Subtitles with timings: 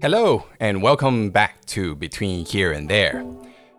[0.00, 3.26] Hello, and welcome back to Between Here and There.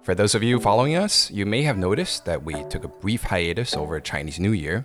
[0.03, 3.23] For those of you following us, you may have noticed that we took a brief
[3.23, 4.83] hiatus over Chinese New Year.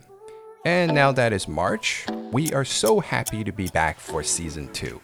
[0.65, 5.01] And now that is March, we are so happy to be back for season two.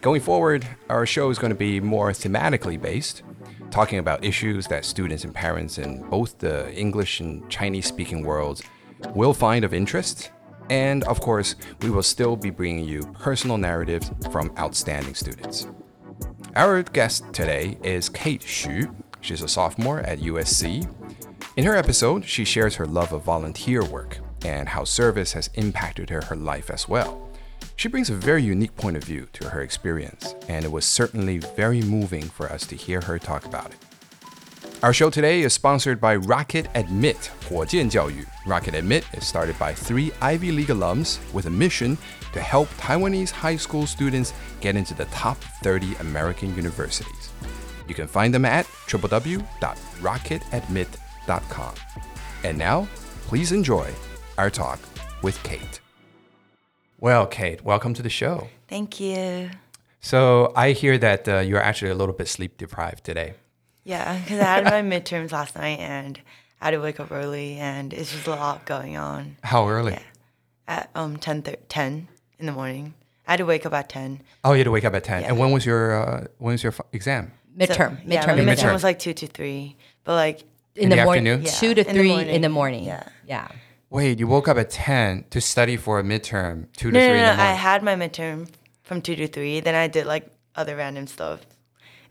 [0.00, 3.22] Going forward, our show is going to be more thematically based,
[3.72, 8.62] talking about issues that students and parents in both the English and Chinese speaking worlds
[9.16, 10.30] will find of interest.
[10.68, 15.66] And of course, we will still be bringing you personal narratives from outstanding students.
[16.56, 18.94] Our guest today is Kate Xu.
[19.20, 20.88] She's a sophomore at USC.
[21.56, 26.10] In her episode, she shares her love of volunteer work and how service has impacted
[26.10, 27.28] her, her life as well.
[27.76, 31.38] She brings a very unique point of view to her experience, and it was certainly
[31.38, 33.89] very moving for us to hear her talk about it.
[34.83, 38.23] Our show today is sponsored by Rocket Admit 火箭教育.
[38.45, 41.97] Rocket Admit is started by three Ivy League alums with a mission
[42.33, 47.31] to help Taiwanese high school students get into the top 30 American universities.
[47.87, 51.75] You can find them at www.rocketadmit.com.
[52.43, 52.87] And now,
[53.27, 53.91] please enjoy
[54.37, 54.79] our talk
[55.23, 55.79] with Kate.
[56.99, 58.49] Well, Kate, welcome to the show.
[58.67, 59.49] Thank you.
[59.99, 63.33] So, I hear that uh, you're actually a little bit sleep deprived today.
[63.84, 66.20] Yeah, because I had my midterms last night and
[66.60, 69.36] I had to wake up early and it's just a lot going on.
[69.42, 69.92] How early?
[69.92, 70.02] Yeah.
[70.68, 72.08] At um 10, 10
[72.38, 72.94] in the morning.
[73.26, 74.20] I had to wake up at 10.
[74.44, 75.22] Oh, you had to wake up at 10.
[75.22, 75.28] Yeah.
[75.28, 77.32] And when was your uh, when was your f- exam?
[77.56, 78.56] midterm, So, yeah, midterm, my Midterm.
[78.56, 79.76] midterm was like 2 to 3.
[80.04, 80.40] But like,
[80.76, 81.46] in, In the, the morning, afternoon?
[81.46, 82.28] Yeah, two to in three morning.
[82.34, 82.84] in the morning.
[82.84, 83.02] Yeah.
[83.26, 83.48] yeah.
[83.90, 87.08] Wait, you woke up at 10 to study for a midterm, 2 to no, 3
[87.08, 88.48] no, in no, the I had my midterm
[88.84, 89.60] from 2 to 3.
[89.60, 91.40] Then I did like other random stuff.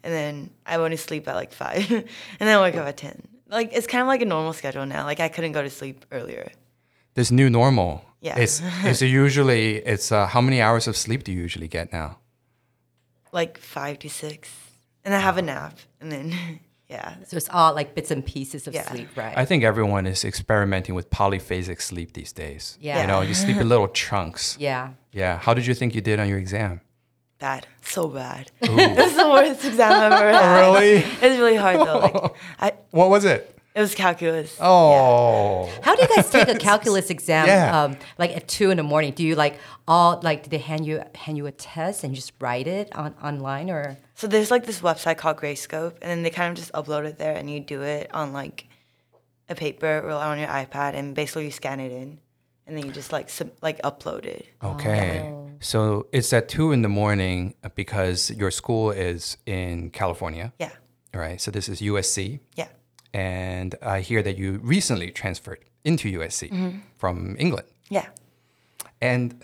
[0.03, 1.91] And then I went to sleep at like 5.
[1.91, 2.05] and
[2.39, 3.21] then I wake up at 10.
[3.49, 5.03] Like, it's kind of like a normal schedule now.
[5.05, 6.51] Like, I couldn't go to sleep earlier.
[7.15, 8.05] this new normal.
[8.21, 8.37] Yeah.
[8.37, 12.17] It's, it's usually, it's uh, how many hours of sleep do you usually get now?
[13.31, 14.49] like five to six,
[15.05, 16.33] and I have a nap, and then
[16.89, 18.89] yeah, So it's all like bits and pieces of Yeah.
[18.89, 19.37] sleep, right?
[19.37, 22.77] I think everyone is experimenting with polyphasic sleep these days.
[22.81, 23.01] Yeah.
[23.01, 24.57] You know, you sleep in little chunks.
[24.59, 24.93] yeah.
[25.11, 25.37] Yeah.
[25.37, 26.81] How did you think you did on your exam?
[27.39, 28.51] Bad, so bad.
[28.61, 30.59] it was the worst exam I've ever had.
[30.59, 30.89] really?
[30.97, 31.99] It's really hard though.
[31.99, 33.55] Like, I What was it?
[33.75, 34.57] it was calculus.
[34.59, 35.71] Oh.
[35.83, 37.47] How do you guys take a calculus exam?
[37.47, 37.83] Yeah.
[37.83, 39.13] Um, like at two in the morning.
[39.13, 39.57] Do you like
[39.87, 42.93] all like do they hand you hand you a test and you just write it
[42.93, 43.97] on online or?
[44.15, 47.17] So there's like this website called Gradescope, and then they kind of just upload it
[47.19, 48.67] there, and you do it on like
[49.47, 52.19] a paper or on your iPad, and basically you scan it in,
[52.69, 54.45] and then you just like sub- like upload it.
[54.63, 55.21] Okay.
[55.25, 55.49] Oh.
[55.59, 60.53] So it's at 2 in the morning uh, because your school is in California.
[60.59, 60.71] Yeah,
[61.13, 61.41] All right.
[61.41, 62.39] So this is USC.
[62.55, 62.69] yeah,
[63.13, 66.79] And I hear that you recently transferred into USC Mm-hmm.
[66.97, 67.67] from England.
[67.89, 68.07] yeah.
[69.01, 69.41] And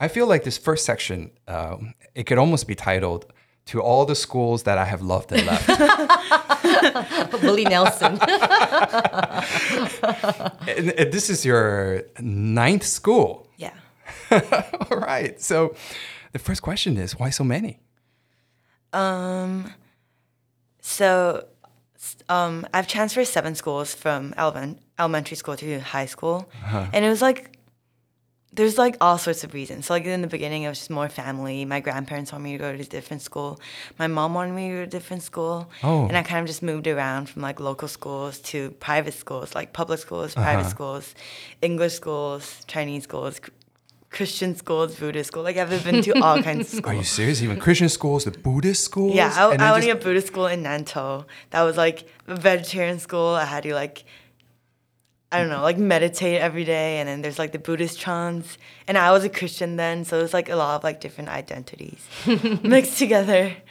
[0.00, 1.76] I feel like this first section, uh,
[2.14, 3.26] it could almost be titled
[3.66, 5.68] "To All the Schools That I Have Loved and Left."
[7.42, 8.18] Willie Nelson.
[10.68, 13.48] and, and this is your ninth school.
[13.56, 13.72] Yeah.
[14.30, 15.40] All right.
[15.40, 15.74] So
[16.32, 17.80] the first question is, why so many?
[18.92, 19.72] Um,
[20.80, 21.46] so,
[22.28, 26.48] um, I've transferred seven schools from elemen- elementary school to high school,
[26.92, 27.55] and it was like
[28.56, 29.86] there's like all sorts of reasons.
[29.86, 31.64] So, like in the beginning, it was just more family.
[31.64, 33.60] My grandparents wanted me to go to a different school.
[33.98, 36.06] My mom wanted me to go to a different school, Oh.
[36.08, 39.72] and I kind of just moved around from like local schools to private schools, like
[39.72, 40.68] public schools, private uh-huh.
[40.70, 41.14] schools,
[41.62, 43.40] English schools, Chinese schools.
[44.08, 46.94] Christian schools, Buddhist schools, like I've been to all kinds of schools.
[46.94, 47.42] Are you serious?
[47.42, 49.14] Even Christian schools, the Buddhist schools?
[49.14, 51.26] Yeah, I, I went to a Buddhist school in Nantou.
[51.50, 53.34] That was like a vegetarian school.
[53.34, 54.04] I had to like,
[55.32, 56.98] I don't know, like meditate every day.
[56.98, 58.58] And then there's like the Buddhist chants.
[58.86, 61.30] And I was a Christian then, so it was like a lot of like different
[61.30, 62.06] identities
[62.62, 63.56] mixed together.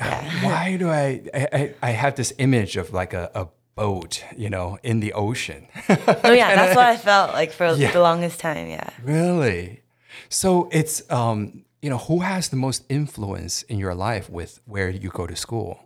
[0.00, 0.44] Yeah.
[0.44, 4.50] Why do I, I, I, I have this image of like a, a boat, you
[4.50, 5.68] know, in the ocean?
[5.88, 7.92] Oh yeah, that's what I felt like for Yeah.
[7.92, 8.66] the longest time.
[8.68, 8.90] Yeah.
[9.04, 9.82] Really?
[10.28, 14.90] So it's um, you know, who has the most influence in your life with where
[14.90, 15.78] you go to school?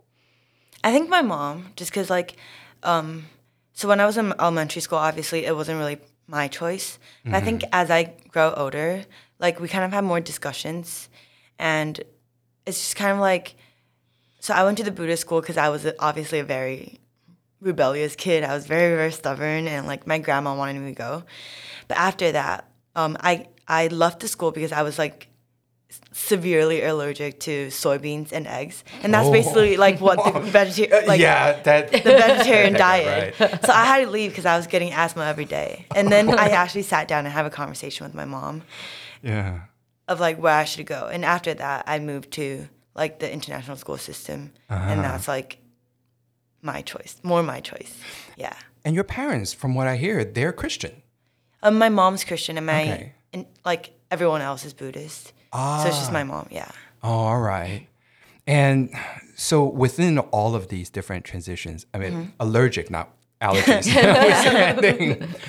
[0.82, 2.36] I think my mom, just because like,
[2.84, 3.26] um,
[3.78, 6.98] so when I was in elementary school, obviously it wasn't really my choice.
[7.24, 9.04] But I think as I grow older,
[9.38, 11.08] like we kind of have more discussions,
[11.60, 12.02] and
[12.66, 13.54] it's just kind of like,
[14.40, 16.98] so I went to the Buddhist school because I was obviously a very
[17.60, 18.42] rebellious kid.
[18.42, 21.22] I was very very stubborn, and like my grandma wanted me to go.
[21.86, 25.27] But after that, um, I I left the school because I was like
[26.12, 29.32] severely allergic to soybeans and eggs, and that's Oh.
[29.32, 33.38] basically like what the vegetarian like yeah, that the vegetarian diet.
[33.40, 33.64] Right.
[33.64, 36.48] So I had to leave because I was getting asthma every day, and then I
[36.62, 38.62] actually sat down and have a conversation with my mom
[39.22, 39.60] Yeah.
[40.08, 43.76] of like where I should go, and after that I moved to like the international
[43.76, 45.58] school system, and that's like
[46.62, 47.96] my choice, more my choice.
[48.36, 48.54] Yeah.
[48.84, 51.02] And your parents, from what I hear, they're Christian.
[51.62, 53.12] Um, my mom's Christian, and my Okay.
[53.32, 55.32] and like everyone else is Buddhist.
[55.52, 56.46] So she's my mom.
[56.50, 56.70] Yeah.
[57.02, 57.86] Oh, all right.
[58.46, 58.90] And
[59.36, 63.10] so within all of these different transitions, I mean, allergic, not
[63.40, 63.86] allergies.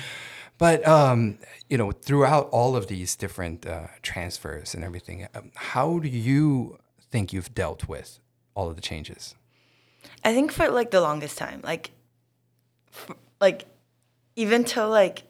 [0.58, 1.38] But um,
[1.70, 6.78] you know, throughout all of these different uh, transfers and everything, um, how do you
[7.10, 8.20] think you've dealt with
[8.54, 9.34] all of the changes?
[10.22, 11.92] I think for like the longest time, like,
[12.92, 13.64] f- like,
[14.36, 15.22] even till like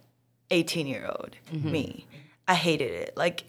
[0.51, 2.07] eighteen year old me,
[2.49, 3.17] I hated it.
[3.17, 3.45] Like,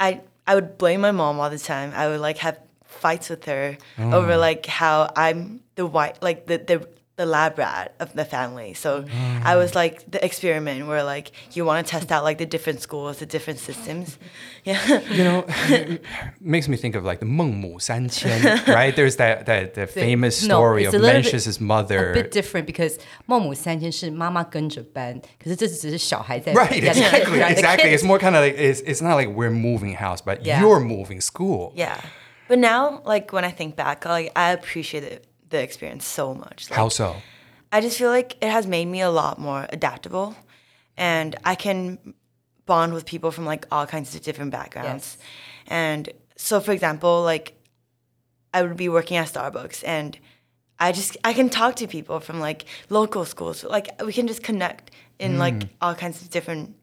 [0.00, 1.92] I I would blame my mom all the time.
[1.94, 4.12] I would like have fights with her oh.
[4.12, 8.73] over like how I'm the white, like the the the lab rat of the family.
[8.73, 9.05] So
[9.43, 12.81] I was like the experiment where like you want to test out like the different
[12.81, 14.17] schools, the different systems.
[14.63, 14.79] Yeah.
[15.11, 16.01] You know, it
[16.41, 18.95] makes me think of like the 孟母三迁, right?
[18.95, 22.11] There's that that the famous no, story it's of a little bit- Mencius's mother.
[22.11, 22.97] A bit different because
[23.27, 27.83] 孟母三迁是妈妈跟着搬，可是这只是小孩在 Right, yeah, the kid- exactly, right, the exactly.
[27.89, 30.61] kid- It's more kind of like it's, it's not like we're moving house, but Yeah.
[30.61, 31.73] you're moving school.
[31.75, 31.97] Yeah.
[32.47, 36.70] But now, like when I think back, like I appreciate it, the experience so much.
[36.70, 37.16] Like, How so?
[37.70, 40.36] I just feel like it has made me a lot more adaptable,
[40.96, 42.14] and I can
[42.66, 45.16] bond with people from like all kinds of different backgrounds.
[45.18, 45.26] Yes.
[45.66, 47.54] And so, for example, like
[48.54, 50.18] I would be working at Starbucks, and
[50.78, 53.64] I just I can talk to people from like local schools.
[53.64, 55.68] Like we can just connect in like mm.
[55.80, 56.76] all kinds of different.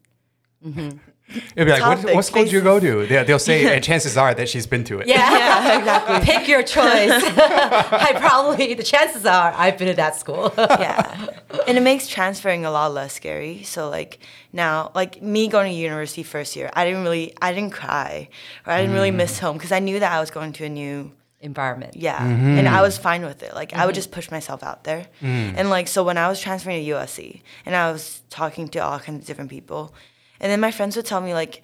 [0.64, 0.98] Mm-hmm.
[1.28, 3.06] It'd be like, what, what Topics, school did you go to?
[3.06, 5.08] They, they'll say, and chances are that she's been to it.
[5.08, 6.20] Yeah, exactly.
[6.20, 7.10] Pick your choice.
[7.10, 10.52] I probably the chances are I've been to that school.
[10.56, 11.26] yeah
[11.66, 14.18] and it makes transferring a lot less scary so like
[14.52, 18.28] now like me going to university first year i didn't really i didn't cry
[18.66, 19.16] or i didn't really mm.
[19.16, 21.12] miss home because i knew that i was going to a new
[21.42, 21.94] Environment.
[21.94, 22.58] yeah mm-hmm.
[22.58, 23.96] and i was fine with it like i would mm-hmm.
[23.96, 25.54] just push myself out there mm.
[25.56, 28.98] and like so when i was transferring to usc and i was talking to all
[28.98, 29.94] kinds of different people
[30.40, 31.62] and then my friends would tell me like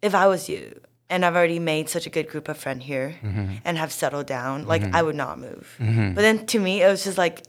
[0.00, 0.80] if i was you
[1.12, 3.56] and I've already made such a good group of friends here mm-hmm.
[3.66, 4.96] and have settled down, like mm-hmm.
[4.96, 5.76] I would not move.
[5.78, 6.14] Mm-hmm.
[6.14, 7.42] But then to me, it was just like,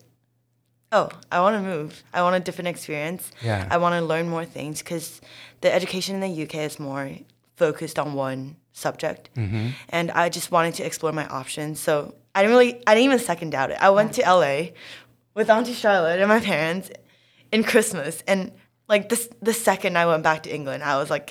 [0.91, 2.03] oh, I want to move.
[2.13, 3.31] I want a different experience.
[3.41, 3.65] Yeah.
[3.71, 5.21] I want to learn more things because
[5.61, 7.09] the education in the UK is more
[7.55, 9.29] focused on one subject,
[9.89, 11.79] and I just wanted to explore my options.
[11.79, 13.77] So I didn't really, I didn't even second doubt it.
[13.79, 14.71] I went to LA
[15.35, 16.91] with Auntie Charlotte and my parents
[17.53, 18.51] in Christmas, and
[18.95, 21.27] like this, the second I went back to England, I was like.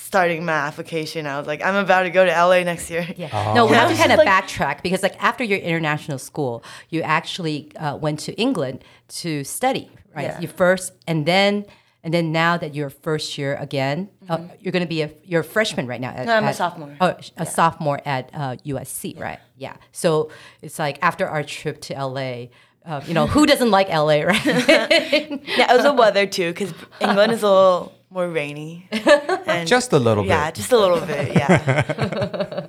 [0.00, 3.04] Starting my application, I was like, I'm about to go to LA next year.
[3.16, 3.52] Yeah.
[3.56, 7.02] No, we have to kind of like- backtrack because, like, after your international school, you
[7.02, 8.84] actually uh, went to England
[9.22, 10.28] to study, right?
[10.28, 10.40] Yeah.
[10.40, 11.66] You first, and then,
[12.04, 15.40] and then now that you're first year again, uh, you're going to be a you're
[15.48, 16.10] a freshman right now.
[16.10, 16.26] At, Mm-hmm.
[16.28, 16.96] No, I'm a sophomore.
[17.00, 19.40] Oh, a sophomore at uh, USC, right?
[19.56, 19.76] Yeah.
[19.92, 20.30] So
[20.62, 22.46] it's like after our trip to LA.
[22.88, 24.44] Uh, you know who doesn't like LA, right?
[24.46, 28.88] Yeah, it was the weather too, because England is a little more rainy.
[29.46, 30.30] And Just a little bit.
[30.30, 31.34] yeah, just a little bit.
[31.36, 32.66] Yeah,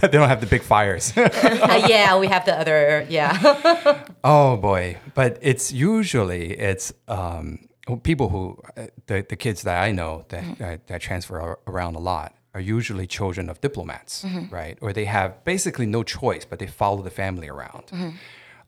[0.00, 1.12] but they don't have the big fires.
[1.68, 3.06] Uh, yeah, we have the other.
[3.10, 4.02] Yeah.
[4.24, 4.96] oh boy.
[5.14, 7.68] But it's usually, it's um,
[8.02, 11.98] people who, uh, the, the kids that I know that, that, that transfer around a
[11.98, 14.78] lot are usually children of diplomats, right?
[14.80, 17.84] Or they have basically no choice, but they follow the family around.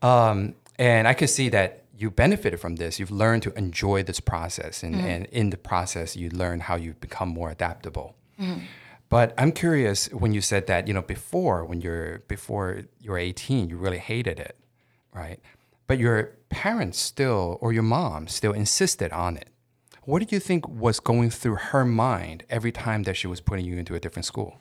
[0.02, 2.98] Um, and I could see that you benefited from this.
[2.98, 5.06] You've learned to enjoy this process, and, mm-hmm.
[5.06, 8.16] and in the process, you learn how you become more adaptable.
[8.40, 8.64] Mm-hmm.
[9.10, 13.68] But I'm curious when you said that you know before when you're before you're 18,
[13.68, 14.56] you really hated it,
[15.12, 15.40] right?
[15.86, 19.48] But your parents still or your mom still insisted on it.
[20.04, 23.66] What do you think was going through her mind every time that she was putting
[23.66, 24.58] you into a different school?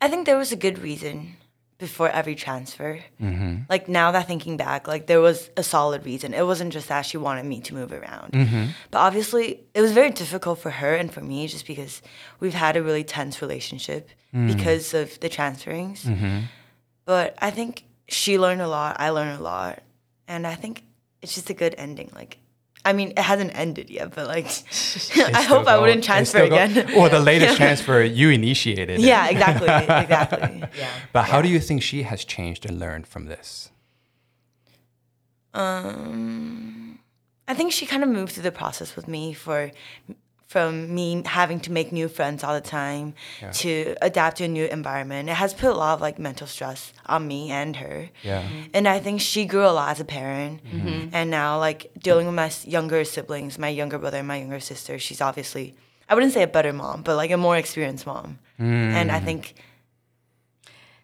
[0.00, 1.36] I think there was a good reason
[1.80, 3.00] before every transfer.
[3.20, 3.62] Mm-hmm.
[3.68, 6.34] Like now that thinking back, like there was a solid reason.
[6.34, 8.32] It wasn't just that she wanted me to move around.
[8.32, 8.66] Mm-hmm.
[8.90, 12.02] But obviously, it was very difficult for her and for me just because
[12.38, 14.54] we've had a really tense relationship mm.
[14.54, 16.04] because of the transferings.
[16.04, 16.40] Mm-hmm.
[17.06, 18.96] But I think she learned a lot.
[19.00, 19.82] I learned a lot,
[20.28, 20.84] and I think
[21.22, 22.12] it's just a good ending.
[22.14, 22.36] Like.
[22.84, 26.38] I mean, it hasn't ended yet, but like, I They still hope I wouldn't transfer
[26.38, 26.94] still go- again.
[26.96, 28.88] or the latest transfer, you initiated.
[28.90, 29.00] it.
[29.00, 30.64] yeah, exactly, exactly.
[30.78, 30.88] yeah.
[31.12, 33.70] But how do you think she has changed and learned from this?
[35.52, 37.00] Um,
[37.48, 39.70] I think she kind of moved through the process with me for
[40.50, 43.14] from me having to make new friends all the time
[43.52, 45.28] to adapt to a new environment.
[45.28, 48.10] It has put a lot of like mental stress on me and her.
[48.24, 48.42] Yeah.
[48.74, 50.64] And I think she grew a lot as a parent.
[50.64, 51.10] Mm-hmm.
[51.12, 54.98] And now like dealing with my younger siblings, my younger brother and my younger sister,
[54.98, 55.76] she's obviously
[56.08, 58.40] I wouldn't say a better mom, but like a more experienced mom.
[58.58, 58.90] Mm.
[58.98, 59.54] And I think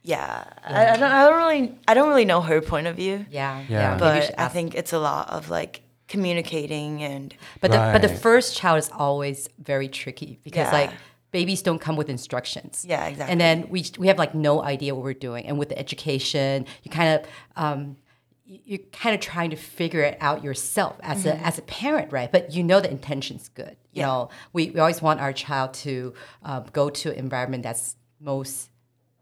[0.03, 1.13] yeah, I, I don't.
[1.13, 1.79] I don't really.
[1.87, 3.27] I don't really know her point of view.
[3.31, 3.97] Yeah, Yeah.
[3.99, 8.57] But I think it's a lot of like communicating and But the but the first
[8.57, 10.81] child is always very tricky because Yeah.
[10.81, 10.91] like
[11.33, 12.85] babies don't come with instructions.
[12.89, 13.33] Yeah, exactly.
[13.33, 16.67] And then we we have like no idea what we're doing, and with the education,
[16.83, 17.27] you kind of
[17.65, 17.97] um,
[18.45, 22.13] you- you're kind of trying to figure it out yourself as a as a parent,
[22.13, 22.31] right?
[22.31, 23.77] But you know the intention's good.
[23.77, 23.99] You Mm-hmm.
[24.01, 24.07] Yeah.
[24.07, 25.93] know, we, we always want our child to
[26.43, 28.71] um, go to an environment that's most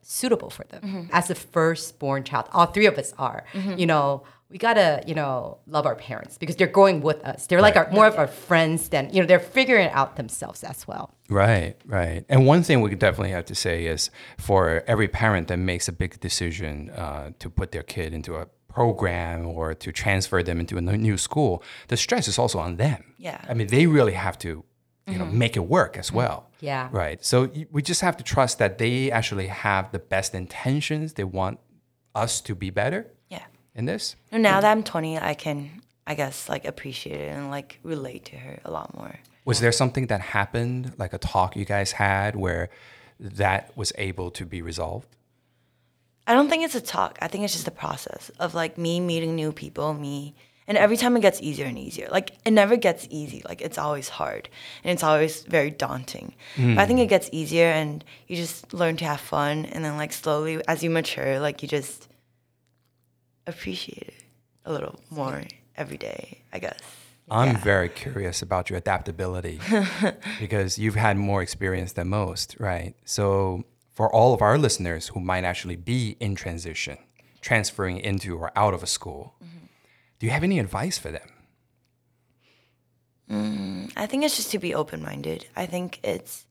[0.03, 0.83] suitable for them.
[0.83, 1.05] Mm-hmm.
[1.13, 3.45] As a firstborn child, all three of us are.
[3.77, 4.25] You know,
[4.55, 7.49] we gotta you know love our parents because they're going with us.
[7.49, 9.27] They're like our, more of our friends than you know.
[9.27, 11.13] They're figuring out themselves as well.
[11.29, 12.25] Right, right.
[12.29, 15.93] And one thing we definitely have to say is for every parent that makes a
[15.93, 20.79] big decision uh, to put their kid into a program or to transfer them into
[20.79, 23.03] a new school, the stress is also on them.
[23.19, 23.41] Yeah.
[23.49, 24.63] I mean, they really have to,
[25.09, 26.49] you know, make it work as well.
[26.61, 26.91] Yeah.
[26.93, 27.25] Right.
[27.25, 31.15] So we just have to trust that they actually have the best intentions.
[31.15, 31.59] They want
[32.15, 33.24] us to be better yeah.
[33.75, 34.17] In this.
[34.31, 38.27] And now that I'm 20, I can, I guess, like appreciate it and like relate
[38.27, 39.19] to her a lot more.
[39.45, 42.71] Was there something that happened, like a talk you guys had, where
[43.21, 45.09] that was able to be resolved?
[46.27, 47.19] I don't think it's a talk.
[47.21, 50.35] I think it's just a process of like me meeting new people, me.
[50.67, 52.09] And every time it gets easier and easier.
[52.11, 53.43] Like it never gets easy.
[53.47, 54.49] Like it's always hard
[54.83, 56.35] and it's always very daunting.
[56.57, 57.11] But I think it mm.
[57.11, 60.89] gets easier and you just learn to have fun and then like slowly as you
[60.89, 62.09] mature, like you just
[63.47, 64.25] appreciate it
[64.65, 65.43] a little more
[65.77, 66.81] every day, I guess.
[67.31, 69.59] I'm very curious about your adaptability
[70.41, 72.95] because you've had more experience than most, right?
[73.05, 76.99] So, for all of our listeners who might actually be in transition,
[77.41, 79.67] transferring into or out of a school, mm-hmm.
[80.19, 81.29] do you have any advice for them?
[83.31, 85.47] Mm, I think it's just to be open minded.
[85.57, 86.47] I think it's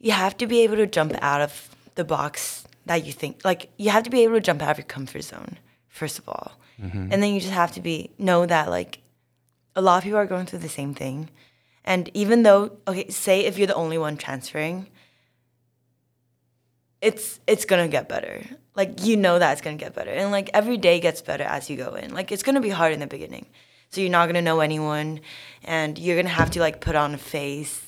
[0.00, 3.70] you have to be able to jump out of the box that you think like
[3.76, 6.52] you have to be able to jump out of your comfort zone first of all,
[6.80, 7.08] mm-hmm.
[7.12, 8.98] and then you just have to be know that like
[9.76, 11.30] a lot of people are going through the same thing,
[11.84, 14.88] and even though okay, say if you're the only one transferring,
[17.00, 18.42] it's it's gonna get better.
[18.74, 21.70] Like you know that it's gonna get better, and like every day gets better as
[21.70, 22.12] you go in.
[22.12, 23.46] Like it's gonna be hard in the beginning,
[23.90, 25.20] so you're not gonna know anyone,
[25.62, 27.80] and you're gonna have to like put on a face.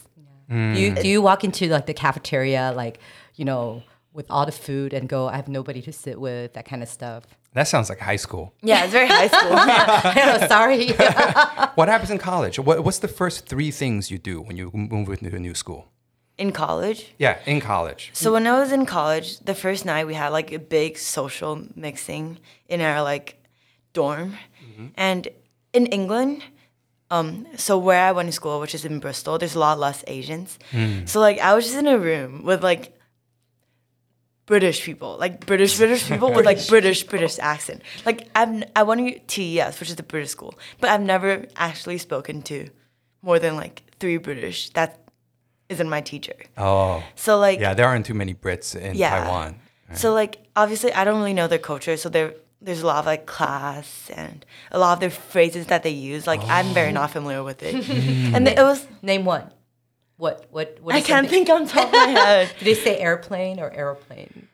[0.51, 0.57] Mm.
[0.57, 0.75] Mm.
[0.75, 3.01] Do you do you walk into like the cafeteria like
[3.35, 3.83] you know
[4.17, 6.89] with all the food and go I have nobody to sit with that kind of
[6.89, 7.25] stuff?
[7.53, 8.55] That sounds like high school.
[8.63, 9.53] Yeah, it's very high school.
[9.55, 10.93] I know, sorry.
[11.77, 12.59] What happens in college?
[12.59, 15.93] What, what's the first three things you do when you move into a new school?
[16.39, 17.15] in college.
[17.19, 18.11] Yeah, in college.
[18.13, 21.67] So when I was in college, the first night we had like a big social
[21.75, 23.43] mixing in our like
[23.95, 24.37] dorm,
[24.97, 25.29] and
[25.73, 26.43] in England,
[27.11, 30.05] um, so where I went to school, which is in Bristol, there's a lot less
[30.07, 30.59] Asians.
[31.07, 32.93] So like I was just in a room with like
[34.47, 37.83] British people, like British British people with like British British accent.
[38.05, 41.99] Like I've I went to TES, which is the British school, but I've never actually
[41.99, 42.69] spoken to
[43.23, 44.71] more than like three British.
[44.71, 45.01] That
[45.69, 46.37] isn't my teacher.
[46.57, 49.25] Oh, So like yeah, there aren't too many Brits in Yeah.
[49.25, 49.57] Taiwan.
[49.95, 53.07] so like obviously I don't really know their culture, so there there's a lot of
[53.07, 56.27] like class and a lot of their phrases that they use.
[56.27, 56.93] Like I'm very oh.
[57.03, 57.75] not familiar with it,
[58.35, 59.51] and it was Name one.
[60.17, 60.95] What what what?
[60.95, 62.53] I can't think on top of my head.
[62.59, 64.49] Did they say airplane or aeroplane?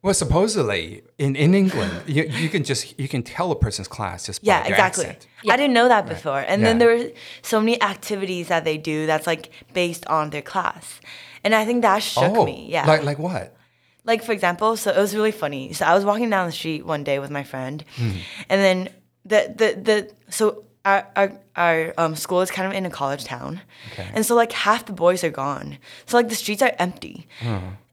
[0.00, 4.26] Well, supposedly in, in England, you, you can just you can tell a person's class
[4.26, 5.06] just by Yeah, their exactly.
[5.06, 5.26] accent.
[5.50, 7.10] I didn't know that before, and then there were
[7.42, 11.00] so many activities that they do that's like based on their class,
[11.42, 12.68] and I think that shook oh, me.
[12.70, 13.56] Yeah, Like like what?
[14.04, 15.72] like for example, so it was really funny.
[15.72, 18.10] So I was walking down the street one day with my friend, hmm.
[18.48, 18.88] and then
[19.24, 23.24] the the the so our our, our um, school is kind of in a college
[23.24, 23.60] town,
[23.92, 24.08] Okay.
[24.14, 25.78] and so like half the boys are gone.
[26.06, 27.26] So like the streets are empty,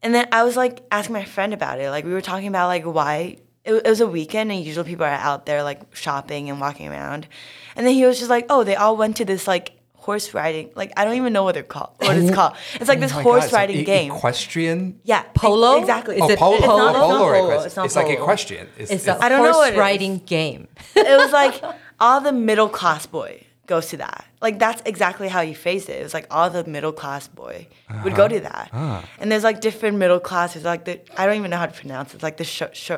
[0.03, 1.89] and then I was like asking my friend about it.
[1.89, 3.37] Like we were talking about like why.
[3.65, 6.87] It, it was a weekend, and usually people are out there like shopping and walking
[6.87, 7.27] around,
[7.75, 10.69] and then he was just like, "Oh, they all went to this like horse riding.
[10.75, 11.93] Like I don't even know what they're called.
[11.97, 12.53] What it's called.
[12.75, 14.11] It's like this Oh my God, horse so riding e- game.
[14.11, 14.99] Equestrian.
[15.03, 15.79] Yeah, e- Polo?
[15.79, 16.19] Exactly.
[16.21, 18.05] oh, it- polo, it's oh, not- it's polo, not or polo, it's not It's like
[18.05, 18.19] polo.
[18.21, 18.67] equestrian.
[18.77, 19.79] It's, It's it's- a I don't know what horse it is.
[19.79, 20.67] riding game.
[20.95, 21.59] it was like
[21.99, 24.25] all the middle class boy goes to that.
[24.41, 25.99] Like that's exactly how you face it.
[25.99, 27.67] It was like all the middle class boy
[28.03, 28.69] would go to that.
[29.19, 30.63] And there's like different middle classes.
[30.63, 32.15] Like the I don't even know how to pronounce it.
[32.15, 32.91] It's like the sh- sh-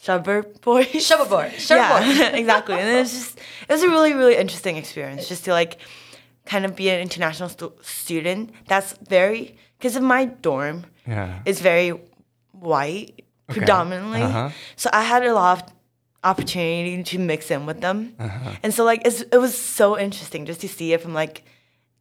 [0.00, 0.84] suburb boy.
[1.08, 1.52] Shuffleboard.
[1.52, 2.16] Shuffleboard.
[2.16, 2.74] Yeah, exactly.
[2.76, 5.78] And it was just it was a really really interesting experience just to like
[6.46, 8.50] kind of be an international stu- student.
[8.66, 11.40] That's very because of my dorm Yeah.
[11.44, 11.92] is very
[12.52, 14.22] white predominantly.
[14.22, 14.50] Uh-huh.
[14.76, 15.72] So I had a lot of
[16.24, 18.50] opportunity to mix in with them, Uh-huh.
[18.62, 21.42] and so like it's, it was so interesting just to see it from like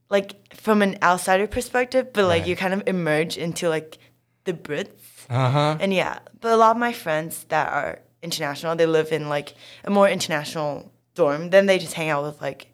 [0.09, 2.47] like from an outsider perspective, but like Right.
[2.49, 3.97] you kind of emerge into like
[4.45, 5.25] the Brits.
[5.29, 5.77] Uh-huh.
[5.79, 9.53] And yeah, but a lot of my friends that are international, they live in like
[9.83, 11.49] a more international dorm.
[11.49, 12.67] Then they just hang out with like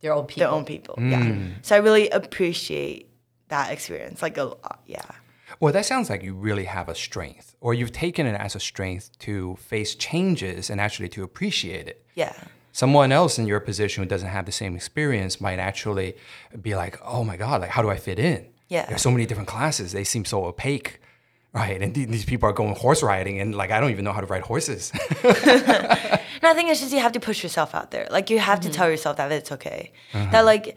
[0.00, 0.40] Their own people.
[0.40, 0.94] their own people.
[0.98, 1.34] Yeah.
[1.62, 3.10] So I really appreciate
[3.48, 4.80] that experience like a lot.
[4.86, 5.02] Yeah.
[5.60, 8.60] Well, that sounds like you really have a strength, or you've taken it as a
[8.60, 12.04] strength to face changes and actually to appreciate it.
[12.14, 12.34] Yeah.
[12.72, 16.14] Someone else in your position who doesn't have the same experience might actually
[16.60, 18.86] be like, "Oh my God, like how do I fit in?" Yeah.
[18.86, 21.00] There's so many different classes; they seem so opaque,
[21.54, 21.80] right?
[21.80, 24.20] And th- these people are going horse riding, and like I don't even know how
[24.20, 24.92] to ride horses.
[25.24, 28.06] no, I think it's just you have to push yourself out there.
[28.10, 28.76] Like you have to mm-hmm.
[28.76, 29.92] tell yourself that it's okay.
[30.12, 30.44] That uh-huh.
[30.44, 30.76] like,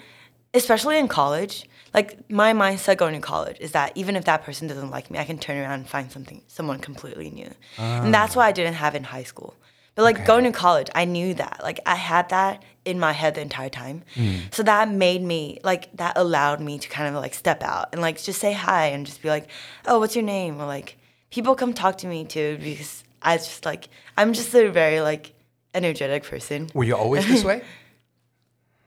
[0.54, 4.68] especially in college, like my mindset going to college is that even if that person
[4.68, 7.52] doesn't like me, I can turn around and find something, someone completely new.
[7.78, 9.56] And that's why I didn't have in high school.
[9.96, 11.60] But like going to college, I knew that.
[11.62, 14.04] Like I had that in my head the entire time.
[14.16, 14.54] Mm.
[14.54, 18.02] So that made me like that allowed me to kind of like step out and
[18.02, 19.50] like just say hi and just be like,
[19.86, 20.96] "Oh, what's your name?" or like
[21.32, 25.34] people come talk to me too because I just like I'm just a very like
[25.74, 26.70] energetic person.
[26.74, 27.62] Were you always this way?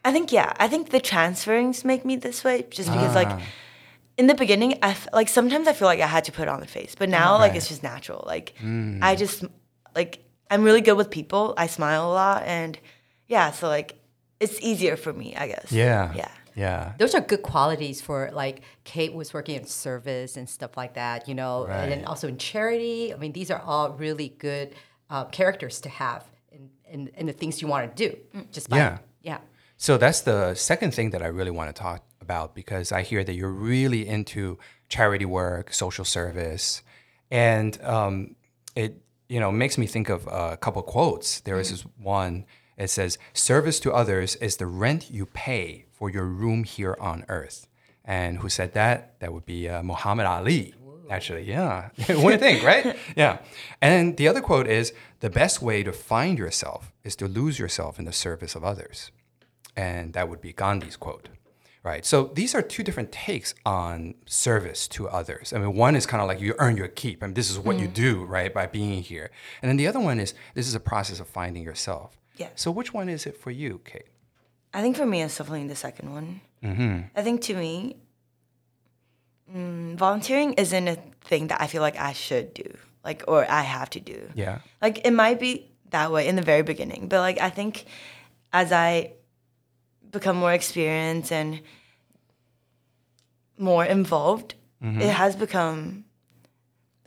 [0.05, 0.53] I think yeah.
[0.59, 3.41] I think the transferings make me this way just because like
[4.19, 6.61] in the beginning I f- like sometimes I feel like I had to put on
[6.61, 8.25] the face, but now like it's just natural.
[8.27, 8.55] Like
[9.01, 9.45] I just
[9.95, 11.55] like I'm really good with people.
[11.57, 12.79] I smile a lot and
[13.29, 13.95] yeah, so like
[14.41, 15.71] it's easier for me, I guess.
[15.71, 16.13] Yeah.
[16.15, 16.29] Yeah.
[16.55, 16.93] Yeah.
[16.99, 21.27] Those are good qualities for like Kate was working in service and stuff like that,
[21.29, 23.15] you know, and then also in charity.
[23.15, 24.75] I mean, these are all really good
[25.09, 28.19] uh, characters to have in, in, in the things you want to do.
[28.53, 28.99] Just by, Yeah.
[29.23, 29.39] yeah.
[29.83, 33.25] So that's the second thing that I really want to talk about because I hear
[33.25, 34.57] that you're really into
[34.89, 36.83] charity work, social service,
[37.33, 38.37] and um,
[38.77, 41.41] it you know makes me think of a couple quotes.
[41.41, 42.47] There is this one.
[42.79, 47.25] It says, "Service to others is the rent you pay for your room here on
[47.29, 47.67] earth."
[48.05, 49.19] And who said that?
[49.19, 50.75] That would be uh, Muhammad Ali.
[51.11, 51.89] Actually, yeah.
[52.07, 52.97] what do you think, right?
[53.17, 53.39] Yeah.
[53.81, 57.99] And the other quote is, "The best way to find yourself is to lose yourself
[57.99, 59.11] in the service of others."
[59.77, 61.29] And that would be Gandhi's quote.
[61.85, 62.07] Right.
[62.07, 65.53] So these are two different takes on service to others.
[65.53, 67.25] I mean, one is kind of like you earn your keep.
[67.25, 69.33] I mean, this is what you do, right, by being here.
[69.61, 72.17] And then the other one is this is a process of finding yourself.
[72.37, 72.51] Yeah.
[72.55, 74.07] So which one is it for you, Kate?
[74.73, 76.41] I think for me, it's definitely the second one.
[77.17, 77.97] I think to me,
[79.53, 83.63] mm, volunteering isn't a thing that I feel like I should do, like, or I
[83.63, 84.31] have to do.
[84.37, 84.61] Yeah.
[84.81, 87.87] Like, it might be that way in the very beginning, but like, I think
[88.53, 89.15] as I
[90.13, 91.61] become more experienced and
[93.59, 95.01] more involved, mm-hmm.
[95.01, 96.05] it has become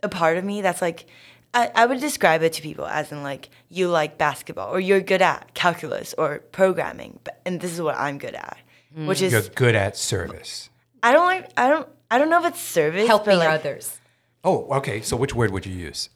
[0.02, 1.06] a part of me that's like,
[1.54, 5.00] I, I would describe it to people as in like you like basketball or you're
[5.00, 8.58] good at calculus or programming, but, and this is what I'm good at,
[8.96, 9.06] mm.
[9.06, 10.68] which is You're good at service.
[11.02, 14.00] I don't like I don't I don't know if it's service Helping but like, others.
[14.44, 15.00] Oh, okay.
[15.00, 16.10] So which word would you use?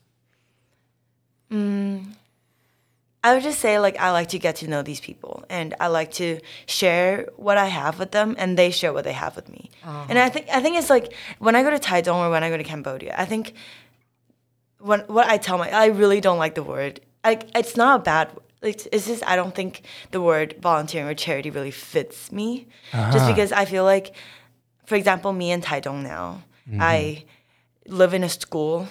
[1.51, 2.15] Mm.
[3.23, 5.89] I would just say like I like to get to know these people and I
[5.89, 9.49] like to share what I have with them and they share what they have with
[9.51, 9.71] me.
[9.85, 10.07] Oh.
[10.09, 12.49] And I think I think it's like when I go to Taiwan or when I
[12.49, 13.53] go to Cambodia, I think
[14.79, 17.01] when what I tell my I really don't like the word.
[17.23, 18.31] Like it's not a bad
[18.63, 22.69] it's, it's just I don't think the word volunteering or charity really fits me.
[22.93, 23.29] Just uh-huh.
[23.29, 24.15] because I feel like
[24.87, 26.43] for example, me in Taitung now,
[26.79, 27.25] I
[27.87, 27.97] mm-hmm.
[27.97, 28.89] live in a school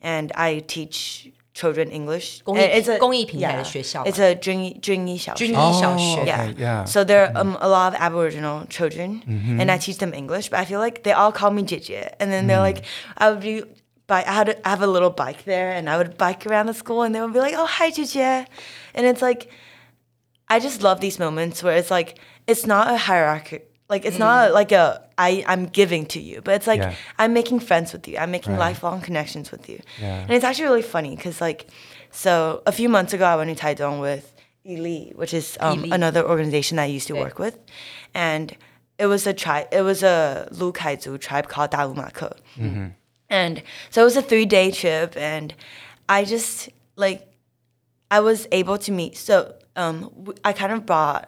[0.00, 2.42] and I teach children English.
[2.44, 3.62] 公益, it's a, yeah,
[4.04, 6.20] it's a 均一均一小学.军医小学.
[6.20, 6.54] Oh, yeah.
[6.54, 6.84] Yeah.
[6.84, 7.56] So there are mm-hmm.
[7.56, 9.60] um, a lot of Aboriginal children, mm-hmm.
[9.60, 10.50] and I teach them English.
[10.50, 12.74] But I feel like they all call me Jijie, and then they're mm.
[12.74, 12.84] like,
[13.16, 13.62] I would be.
[14.08, 16.74] I had a, I have a little bike there, and I would bike around the
[16.74, 18.46] school, and they would be like, "Oh, hi, Jijie,"
[18.94, 19.48] and it's like,
[20.48, 23.60] I just love these moments where it's like it's not a hierarchy
[23.92, 24.84] like it's not like a
[25.18, 26.94] I I'm giving to you, but it's like Yeah.
[27.20, 28.16] I'm making friends with you.
[28.22, 28.66] I'm making Right.
[28.68, 29.78] lifelong connections with you.
[30.00, 30.22] Yeah.
[30.24, 31.60] And it's actually really funny because like,
[32.10, 32.32] so
[32.72, 34.24] a few months ago I went to Taitung with
[34.72, 37.56] Eli, which is um, another organization that I used to work with,
[38.14, 38.46] and
[39.02, 39.66] it was a tribe.
[39.78, 42.30] It was a Lu Kaizu tribe called Dalumake.
[43.28, 43.54] And
[43.90, 45.48] so it was a three day trip, and
[46.08, 47.20] I just like
[48.10, 49.16] I was able to meet.
[49.16, 49.34] So
[49.82, 49.94] um,
[50.48, 51.22] I kind of brought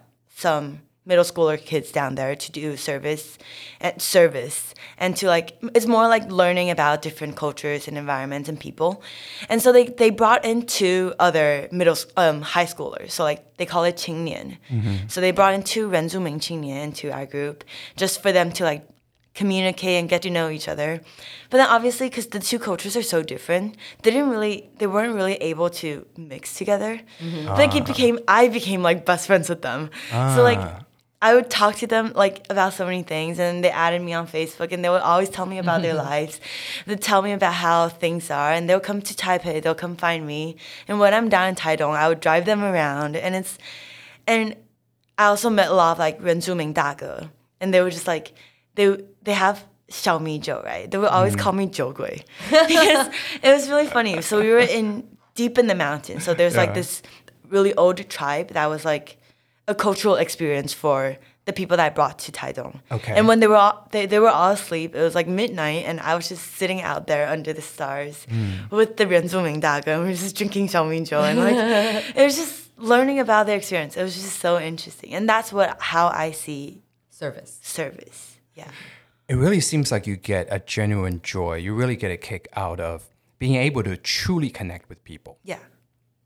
[0.45, 0.67] some
[1.07, 3.39] middle schooler kids down there to do service
[3.81, 8.59] and service and to like it's more like learning about different cultures and environments and
[8.59, 9.03] people.
[9.49, 13.11] And so they, they brought in two other middle um, high schoolers.
[13.11, 14.59] So like they call it qingnian.
[14.71, 15.09] Mm-hmm.
[15.09, 17.65] so they brought in two renzu ming qingnian to our group
[17.97, 18.89] just for them to like
[19.35, 21.01] communicate and get to know each other.
[21.51, 25.15] But then obviously because the two cultures are so different they didn't really they weren't
[25.15, 27.01] really able to mix together.
[27.21, 27.49] Mm-hmm.
[27.49, 29.91] like it became i became like best friends with them.
[30.11, 30.81] So like ah.
[31.25, 34.29] I would talk to them like about so many things, and they added me on
[34.29, 36.07] Facebook, and they would always tell me about their mm-hmm.
[36.07, 36.39] lives.
[36.87, 39.63] They tell me about how things are, and they'll come to Taipei.
[39.63, 40.57] They'll come find me,
[40.87, 43.57] and when I'm down in Taichung, I would drive them around, and it's,
[44.27, 44.55] and
[45.17, 48.35] I also met a lot of like Ren Zuming Dago, and they were just like
[48.75, 50.91] they they have Xiaomi Joe, right?
[50.91, 51.39] They would always mm.
[51.39, 51.71] call mm-hmm.
[51.71, 53.09] me Joe Gui because
[53.43, 54.21] it was really funny.
[54.21, 56.65] So we were in deep in the mountains, so there's yeah.
[56.65, 57.01] like this
[57.49, 59.17] really old tribe that was like
[59.67, 62.81] a cultural experience for the people that I brought to Taidong.
[62.91, 63.13] Okay.
[63.15, 66.01] And when they were all, they, they were all asleep, it was like midnight, and
[66.01, 68.71] I was just sitting out there under the stars mm.
[68.71, 72.71] with the Renzo Mingdaga, and we were just drinking Xiaomingzhou, and like it was just
[72.79, 73.97] learning about their experience.
[73.97, 77.59] It was just so interesting, and that's what how I see service.
[77.63, 78.71] Service, yeah.
[79.29, 81.57] It really seems like you get a genuine joy.
[81.57, 85.39] You really get a kick out of being able to truly connect with people.
[85.45, 85.59] Yeah.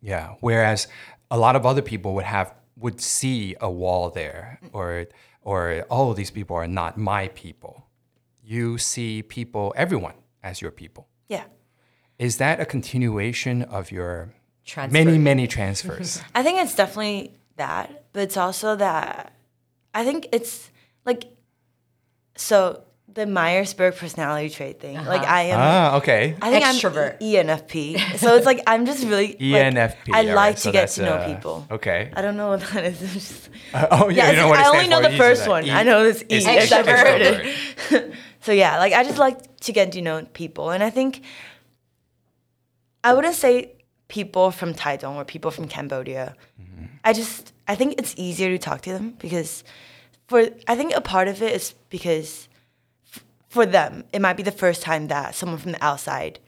[0.00, 0.34] Yeah.
[0.40, 0.88] Whereas
[1.30, 5.06] a lot of other people would have would see a wall there or
[5.42, 7.86] or oh these people are not my people.
[8.42, 11.08] You see people, everyone as your people.
[11.28, 11.44] Yeah.
[12.18, 14.92] Is that a continuation of your Transfer.
[14.92, 16.22] many, many transfers?
[16.34, 19.32] I think it's definitely that, but it's also that
[19.94, 20.70] I think it's
[21.04, 21.24] like
[22.36, 22.82] so
[23.14, 24.96] the Myers Briggs personality trait thing.
[24.96, 26.36] Like I am ah, okay.
[26.42, 27.14] I think Extrovert.
[27.14, 28.18] I'm ENFP.
[28.18, 29.38] So it's like I'm just really like,
[29.74, 30.12] ENFP.
[30.12, 31.66] I like right, to so get to know uh, people.
[31.70, 32.10] Okay.
[32.14, 33.02] I don't know what that is.
[33.02, 35.64] It's just- oh, yeah, yeah, you know what I only know the You first one.
[35.64, 36.26] E- I know this E.
[36.30, 38.14] It's extroverted.
[38.42, 41.22] so yeah, like I just like to get to know people, and I think
[43.04, 43.72] I wouldn't say
[44.08, 46.34] people from Taitung or people from Cambodia.
[47.04, 49.64] I just I think it's easier to talk to them because
[50.26, 52.47] for I think a part of it is because f-
[53.48, 56.38] for them it might be the first time that someone from the outside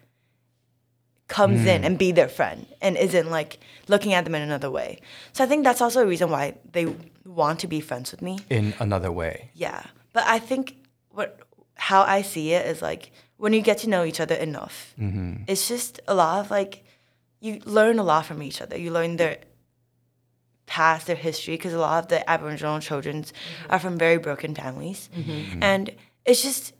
[1.31, 1.87] comes in hmm.
[1.87, 5.01] and be their friend and isn't like looking at them in another way.
[5.33, 6.93] So I think that's also a reason why they
[7.25, 8.41] want to be friends with me.
[8.51, 9.51] in another way.
[9.55, 9.85] Yeah.
[10.13, 10.75] But I think
[11.11, 11.41] what
[11.77, 15.45] how I see it is like when you get to know each other enough, mm-hmm.
[15.47, 16.85] it's just a lot of like
[17.41, 18.77] you learn a lot from each other.
[18.77, 19.39] You learn their
[20.67, 23.73] past, their history, because a lot of the Aboriginal children mm-hmm.
[23.73, 25.63] are from very broken families, mm-hmm.
[25.63, 25.91] and
[26.27, 26.75] it's just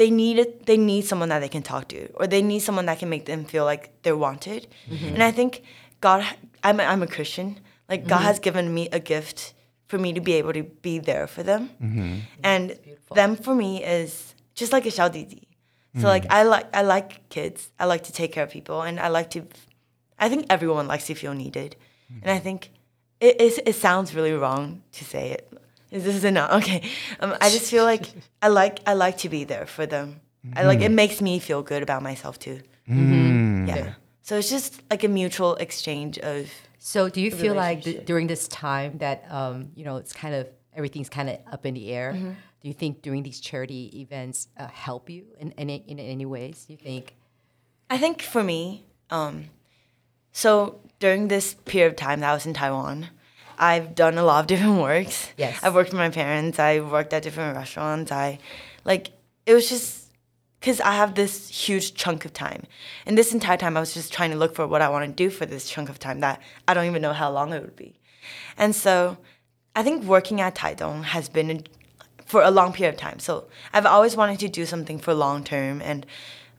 [0.00, 0.64] they need it.
[0.64, 3.26] They need someone that they can talk to, or they need someone that can make
[3.26, 4.66] them feel like they're wanted.
[4.88, 5.14] Mm-hmm.
[5.14, 5.62] And I think
[6.00, 6.24] God,
[6.64, 7.60] I'm a, I'm a Christian.
[7.86, 8.24] Like God mm-hmm.
[8.24, 9.52] has given me a gift
[9.88, 12.20] for me to be able to be there for them, mm-hmm.
[12.42, 12.78] and
[13.14, 15.48] them for me is just like a xiao didi.
[16.00, 17.68] So like I like I like kids.
[17.78, 19.46] I like to take care of people, and I like to.
[20.18, 21.76] I think everyone likes to feel needed,
[22.22, 22.70] and I think
[23.20, 23.60] it is.
[23.66, 25.49] It sounds really wrong to say it.
[25.90, 26.50] Is this enough?
[26.62, 26.88] Okay.
[27.20, 28.06] Um, I just feel like
[28.42, 30.20] I like I like to be there for them.
[30.54, 32.60] I like it makes me feel good about myself too.
[32.86, 33.94] Yeah.
[34.22, 36.50] So it's just like a mutual exchange of.
[36.78, 40.34] So do you feel like th- during this time that um, you know it's kind
[40.34, 42.12] of everything's kind of up in the air?
[42.12, 42.30] Mm-hmm.
[42.62, 46.64] Do you think doing these charity events uh, help you in any in any ways?
[46.66, 47.16] Do you think?
[47.90, 49.46] I think for me, um,
[50.32, 53.08] so during this period of time that I was in Taiwan,
[53.60, 55.28] I've done a lot of different works.
[55.36, 55.60] Yes.
[55.62, 56.58] I've worked with my parents.
[56.58, 58.10] I worked at different restaurants.
[58.10, 58.38] I
[58.84, 59.10] like
[59.46, 60.10] it was just
[60.58, 62.64] because I have this huge chunk of time,
[63.06, 65.12] and this entire time I was just trying to look for what I want to
[65.12, 67.76] do for this chunk of time that I don't even know how long it would
[67.76, 67.94] be,
[68.58, 69.18] and so
[69.74, 71.60] I think working at Taidong has been a,
[72.26, 73.18] for a long period of time.
[73.18, 76.04] So I've always wanted to do something for long term and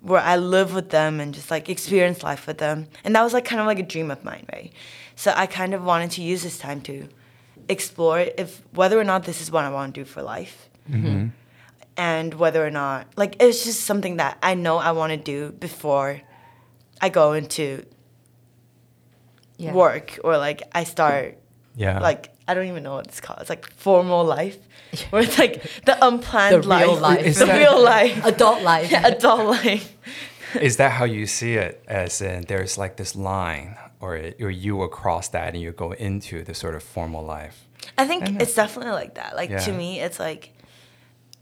[0.01, 2.87] where I live with them and just like experience life with them.
[3.03, 4.71] And that was like kind of like a dream of mine, right?
[5.15, 7.07] So I kind of wanted to use this time to
[7.69, 10.69] explore if whether or not this is what I want to do for life.
[10.89, 11.27] Mm-hmm.
[11.97, 15.51] And whether or not like it's just something that I know I want to do
[15.51, 16.21] before
[16.99, 17.85] I go into
[19.57, 19.73] Yeah.
[19.73, 21.37] work or like I start
[21.75, 21.99] Yeah.
[21.99, 23.39] like I don't even know what it's called.
[23.41, 24.57] It's like formal life,
[25.09, 27.35] where it's like the unplanned The real life.
[27.39, 28.91] The that- real life, Adult life.
[29.11, 29.95] adult life.
[30.59, 31.83] Is that how you see it?
[31.87, 36.43] As in, there's like this line, or, or you across that and you go into
[36.43, 37.65] the sort of formal life?
[37.97, 39.35] I think it's definitely like that.
[39.35, 40.53] Like to me, it's like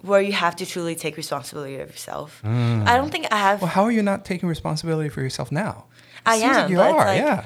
[0.01, 2.41] where you have to truly take responsibility of yourself.
[2.45, 3.61] I don't think I have.
[3.61, 5.85] Well, how are you not taking responsibility for yourself now?
[6.25, 7.45] I Seems like am, you but it's are, like- yeah.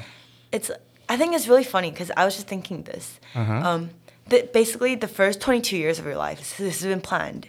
[0.51, 0.71] it's
[1.09, 3.19] I think it's really funny because I was just thinking this.
[3.35, 3.89] Um,
[4.33, 7.47] that basically the first 22 years of your life, this this has been planned,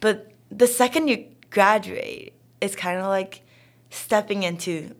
[0.00, 3.42] but the second you graduate, it's kind of like
[3.90, 4.94] stepping into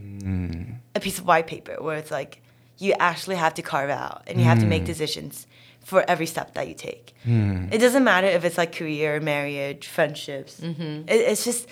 [0.00, 0.76] mm.
[0.94, 2.42] a piece of white paper where it's like
[2.78, 4.86] you actually have to carve out and you have to make mm.
[4.86, 5.46] decisions
[5.84, 7.14] for every step that you take.
[7.26, 7.72] Mm.
[7.72, 10.60] It doesn't matter if it's like career, marriage, friendships.
[10.60, 11.08] Mm-hmm.
[11.08, 11.66] It, it's just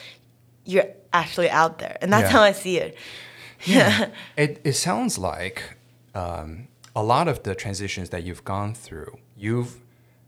[0.64, 2.36] you're actually out there, and that's Yeah.
[2.36, 2.96] how I see it.
[3.64, 4.08] Yeah.
[4.36, 5.62] It, it sounds like
[6.14, 9.76] um, a lot of the transitions that you've gone through, you've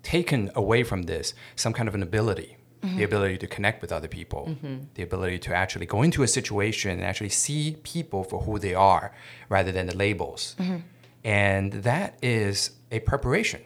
[0.02, 2.54] taken away from this some kind of an ability.
[2.80, 3.02] The mm-hmm.
[3.02, 4.84] ability to connect with other people, mm-hmm.
[4.94, 8.72] the ability to actually go into a situation and actually see people for who they
[8.72, 9.12] are
[9.48, 10.54] rather than the labels.
[10.60, 10.76] Mm-hmm.
[11.24, 13.62] And that is a preparation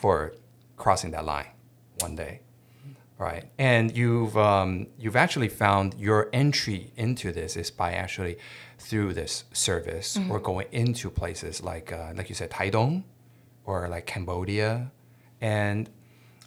[0.00, 0.36] for
[0.76, 1.48] crossing that line
[1.98, 2.42] one day.
[3.18, 8.36] Right, and you've um, you've actually found your entry into this is by actually
[8.82, 13.04] through this service or going into places like uh, like you said Taidong
[13.64, 14.90] or like Cambodia,
[15.40, 15.88] and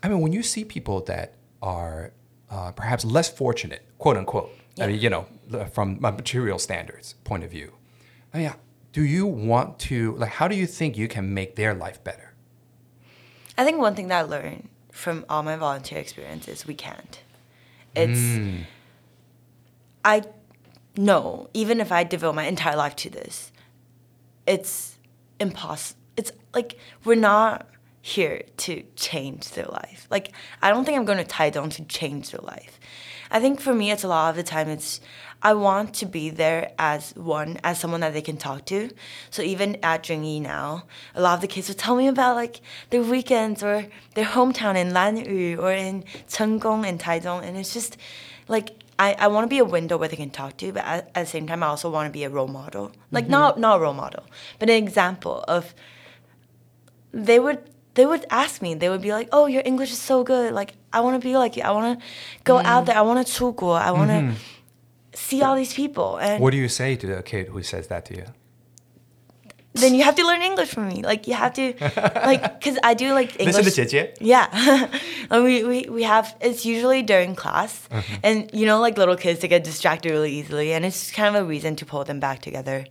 [0.04, 2.12] I mean when you see people that are
[2.50, 5.26] uh, perhaps less fortunate, quote unquote, I mean you know
[5.72, 7.74] from a material standards point of view,
[8.34, 8.54] I mean,
[8.92, 12.34] do you want to like how do you think you can make their life better?
[13.58, 17.20] I think one thing that I learned from all my volunteer experiences, we can't.
[17.96, 18.22] It's
[20.04, 20.24] I
[20.98, 23.52] know even if I devote my entire life to this,
[24.46, 24.98] it's
[25.40, 26.00] impossible.
[26.18, 27.68] It's like we're not
[28.02, 30.08] here to change their life.
[30.10, 30.32] Like
[30.62, 32.80] I don't think I'm going to down to change their life.
[33.32, 34.70] I think for me, it's a lot of the time.
[34.70, 35.02] It's
[35.42, 38.90] I want to be there as one, as someone that they can talk to.
[39.30, 42.62] So even at Jingyi now, a lot of the kids will tell me about like
[42.92, 47.98] their weekends or their hometown in Lanyu or in Chenggong and Taichung, and it's just
[48.48, 51.12] like I, I want to be a window where they can talk to, but at,
[51.16, 52.92] at the same time, I also want to be a role model.
[53.12, 53.32] Like mm-hmm.
[53.32, 54.24] not not a role model,
[54.60, 55.76] but an example of
[57.12, 57.60] they would
[57.96, 60.74] they would ask me they would be like oh your english is so good like
[60.94, 62.06] i want to be like you i want to
[62.44, 62.68] go mm-hmm.
[62.68, 64.34] out there i want to 出国 i want to mm-hmm.
[65.14, 68.06] see all these people and What do you say to a kid who says that
[68.06, 68.26] to you?
[69.82, 71.74] Then you have to learn english from me like you have to
[72.32, 74.14] like because i do like english Listen to 姐姐.
[74.20, 74.48] yeah
[75.32, 77.88] And we, we we have it's usually during class
[78.24, 81.36] and you know like little kids they get distracted really easily and it's kind of
[81.44, 82.86] a reason to pull them back together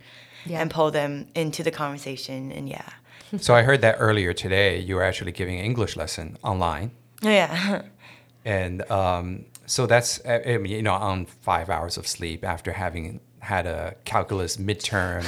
[0.45, 0.61] Yeah.
[0.61, 2.89] and pull them into the conversation and yeah
[3.45, 4.77] So I heard that earlier today.
[4.87, 7.81] You were actually giving an English lesson online, yeah
[8.45, 12.71] and um, so that's uh, I mean, you know on five hours of sleep after
[12.73, 15.23] having had a calculus midterm.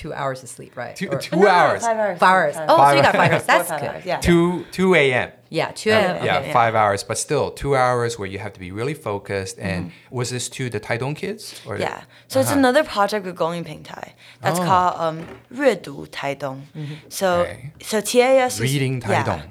[0.00, 0.96] Two hours of sleep, right?
[0.96, 1.82] two, Or- two No, no, hours.
[1.84, 2.54] five hours Five hours.
[2.72, 3.44] Oh, so you got five hours.
[3.44, 3.90] That's five good.
[3.90, 5.28] hours, yeah Two two a.m.
[5.50, 5.90] Yeah, two.
[5.90, 6.24] A.m.
[6.24, 6.46] yeah, okay.
[6.48, 6.52] yeah.
[6.60, 9.58] five hours, but still two hours where you have to be really focused.
[9.58, 11.42] And was this to the Taidong kids?
[11.66, 11.82] Or Mm-hmm.
[11.82, 12.00] Yeah.
[12.28, 14.14] So it's another project with Gongyi Ping Tai.
[14.40, 14.64] That's Oh.
[14.64, 15.16] called um
[15.52, 16.62] 阅读 Taidong.
[17.10, 17.72] So Okay.
[17.82, 19.10] so TAS is- Reading yeah.
[19.24, 19.42] Taidong.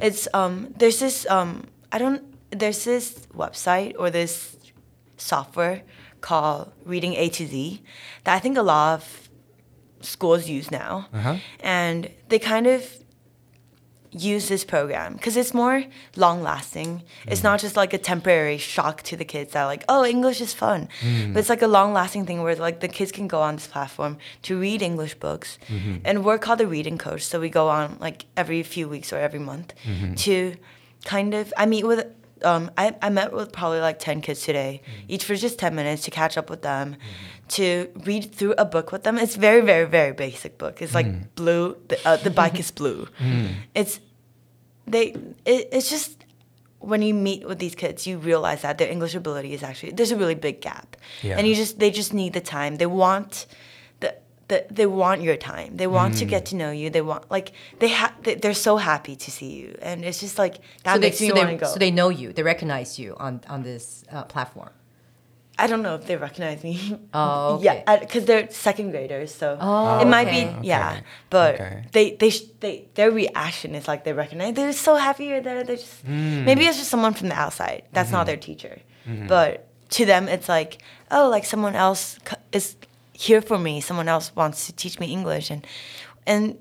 [0.00, 1.50] It's um there's this um
[1.92, 4.56] I don't there's this website or this
[5.18, 5.82] software
[6.20, 7.82] called Reading A to Z
[8.24, 9.27] that I think a lot of
[10.00, 11.08] schools use now.
[11.12, 11.36] Uh-huh.
[11.60, 12.84] And they kind of
[14.10, 15.84] use this program because it's more
[16.16, 17.02] long lasting.
[17.26, 17.62] It's not mm.
[17.62, 20.88] just like a temporary shock to the kids that like, oh, English is fun.
[21.00, 21.34] Mm.
[21.34, 23.66] But it's like a long lasting thing where like the kids can go on this
[23.66, 25.58] platform to read English books.
[25.68, 25.98] Mm-hmm.
[26.04, 27.24] And we're called the reading coach.
[27.24, 30.14] So we go on like every few weeks or every month mm-hmm.
[30.14, 30.56] to
[31.04, 32.06] kind of I meet with
[32.44, 36.02] um, I, I met with probably like 10 kids today, each for just 10 minutes
[36.04, 36.96] to catch up with them,
[37.48, 39.18] to read through a book with them.
[39.18, 40.82] It's very, very, very basic book.
[40.82, 43.08] It's like blue, the, uh, the bike is blue.
[43.74, 44.00] It's,
[44.86, 45.12] they,
[45.44, 46.24] it, it's just,
[46.80, 50.12] when you meet with these kids, you realize that their English ability is actually, there's
[50.12, 50.96] a really big gap.
[51.22, 51.36] Yeah.
[51.36, 52.76] And you just, they just need the time.
[52.76, 53.46] They want,
[54.48, 55.76] the, the, they want your time.
[55.76, 56.48] They want to get mm.
[56.50, 56.90] to know you.
[56.90, 60.38] They want like they ha- they, they're so happy to see you, and it's just
[60.38, 61.66] like that So they, makes me so, want to go.
[61.66, 62.32] so they know you.
[62.32, 64.70] They recognize you on on this uh, platform.
[65.60, 66.96] I don't know if they recognize me.
[67.12, 67.64] Oh, okay.
[67.64, 70.56] yeah, because they're second graders, so Oh, it might okay.
[70.60, 71.00] be yeah.
[71.30, 71.84] But Okay.
[71.92, 74.54] they they sh- they their reaction is like they recognize.
[74.54, 75.64] They're so happy you're there.
[75.64, 76.44] They're just hmm.
[76.44, 77.82] maybe it's just someone from the outside.
[77.92, 78.26] That's not hmm.
[78.28, 79.26] their teacher, hmm.
[79.26, 82.18] but to them it's like oh like someone else
[82.52, 82.76] is
[83.26, 83.80] here for me.
[83.80, 85.66] Someone else wants to teach me English and
[86.26, 86.56] and.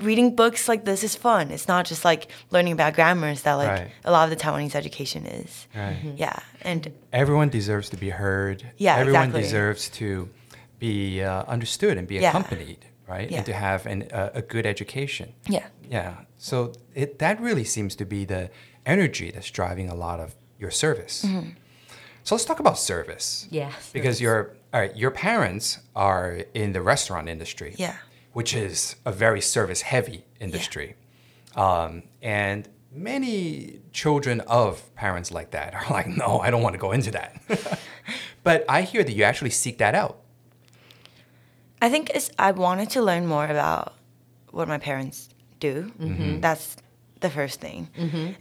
[0.00, 1.50] Reading books like this is fun.
[1.50, 3.90] It's not just like learning about grammars that like Right.
[4.06, 5.66] a lot of the Taiwanese education is.
[5.76, 5.98] Right.
[6.16, 8.64] Yeah, and Everyone deserves to be heard.
[8.78, 9.42] Yeah, Everyone exactly.
[9.42, 10.30] deserves to
[10.78, 12.30] be uh, understood and be Yeah.
[12.30, 13.30] accompanied, right?
[13.30, 13.36] Yeah.
[13.36, 15.34] And to have an, uh, a good education.
[15.46, 15.66] yeah.
[15.90, 16.14] Yeah.
[16.38, 18.48] So it, that really seems to be the
[18.86, 21.22] energy that's driving a lot of your service.
[21.22, 21.50] Mm-hmm.
[22.24, 23.46] So let's talk about service.
[23.50, 24.20] Yeah, Because service.
[24.22, 27.74] your all right, your parents are in the restaurant industry.
[27.78, 27.96] Yeah.
[28.32, 30.96] Which is a very service heavy industry.
[31.54, 36.78] Um, and many children of parents like that are like, no, I don't want to
[36.78, 37.40] go into that.
[38.42, 40.20] but I hear that you actually seek that out.
[41.80, 43.94] I think it's, I wanted to learn more about
[44.50, 45.28] what my parents
[45.60, 45.92] do.
[46.40, 46.76] That's
[47.20, 47.88] the first thing.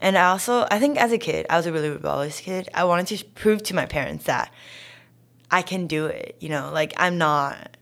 [0.01, 2.69] And I also, I think as a kid, I was a really rebellious kid.
[2.73, 4.51] I wanted to prove to my parents that
[5.51, 6.38] I can do it.
[6.39, 7.75] You know, like I'm not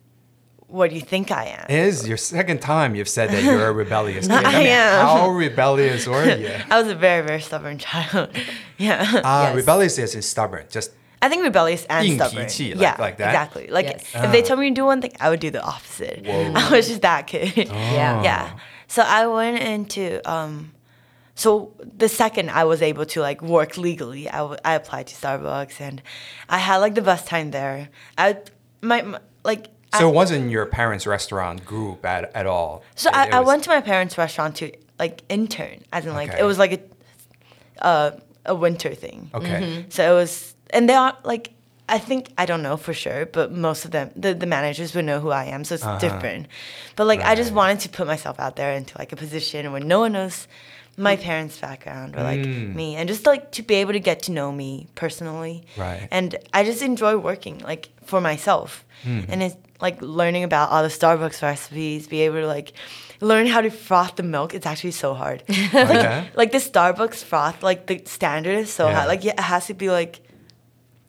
[0.73, 1.65] what do you think I am.
[1.69, 4.43] It is your second time you've said that you're a rebellious kid.
[4.43, 5.06] I, I mean, am.
[5.06, 6.49] How rebellious were you?
[6.71, 8.30] I was a very, very stubborn child.
[8.80, 9.21] yeah.
[9.23, 9.56] Ah, uh, yes.
[9.56, 10.65] rebellious is, is stubborn.
[10.71, 10.89] Just
[11.21, 12.47] I think rebellious and stubborn.
[12.47, 13.30] Like, yeah, like that.
[13.30, 13.67] Exactly.
[13.67, 14.12] Like yes.
[14.15, 14.45] if they uh.
[14.45, 16.26] told me to do one thing, I would do the opposite.
[16.26, 16.54] Whoa.
[16.56, 17.69] I was just that kid.
[17.69, 17.73] Oh.
[17.73, 18.23] Yeah.
[18.23, 18.58] Yeah.
[18.88, 20.71] So I went into um,
[21.36, 25.15] so the second I was able to like work legally, I, w- I applied to
[25.15, 26.02] Starbucks and
[26.50, 27.89] I had like the best time there.
[28.17, 28.38] I
[28.82, 29.67] my, my like
[29.98, 32.84] so I, it wasn't your parents' restaurant group at, at all.
[32.96, 36.13] so It- I, it I went to my parents' restaurant to like intern, as in
[36.13, 36.39] like Okay.
[36.39, 38.12] it was like a uh,
[38.46, 39.30] a winter thing.
[39.34, 39.86] Okay.
[39.89, 41.52] So it was, and they are like,
[41.89, 45.06] I think I don't know for sure, but most of them, the, the managers would
[45.06, 46.48] know who I am, so it's different.
[46.96, 47.58] But like, I just Uh-huh.
[47.58, 50.48] Wanted to put myself out there into like a position where no one knows
[50.97, 52.75] my parents' background or like Mm.
[52.75, 55.63] me, and just like to be able to get to know me personally.
[55.77, 56.08] Right.
[56.12, 59.21] And I just enjoy working like for myself, Hmm.
[59.29, 62.73] and it's like learning about all the Starbucks recipes, be able to like
[63.21, 64.53] learn how to froth the milk.
[64.53, 65.43] It's actually so hard.
[65.73, 66.29] Okay.
[66.36, 68.95] like the Starbucks froth, like the standard is so Yeah.
[69.01, 69.06] high.
[69.08, 70.21] Like yeah, it has to be like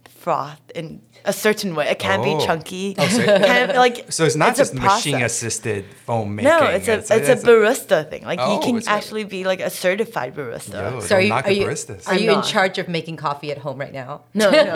[0.09, 1.89] froth in a certain way.
[1.89, 2.25] It can oh.
[2.25, 2.95] be chunky.
[2.99, 6.51] Oh, so, can, like so it's not it's just machine assisted foam making.
[6.51, 8.25] No, it's a it's, it's, it's a barista thing.
[8.25, 10.93] Like oh, you can actually be like a certified barista.
[10.93, 12.07] Yo, so are you, are you, baristas.
[12.09, 14.23] are you in charge of making coffee at home right now?
[14.35, 14.73] No, no.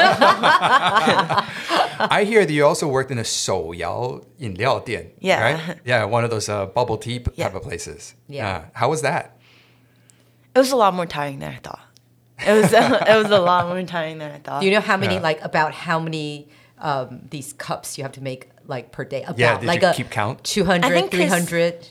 [2.01, 5.11] I hear that you also worked in a Shou Yao Yin Liao Dian.
[5.19, 5.43] Yeah.
[5.43, 5.79] Right?
[5.85, 7.47] Yeah, one of those uh, bubble tea yeah.
[7.47, 8.15] type of places.
[8.29, 8.49] Yeah.
[8.49, 9.37] Uh, how was that?
[10.55, 11.81] It was a lot more tiring than I thought.
[12.47, 14.61] It was it was a lot more tiring than I thought.
[14.61, 15.21] Do you know how many, Yeah.
[15.21, 16.49] like, about how many
[16.79, 19.23] um, these cups you have to make, like, per day?
[19.25, 20.45] About, Yeah, did like you a keep count?
[20.45, 21.89] 200, I think 'cause- 300?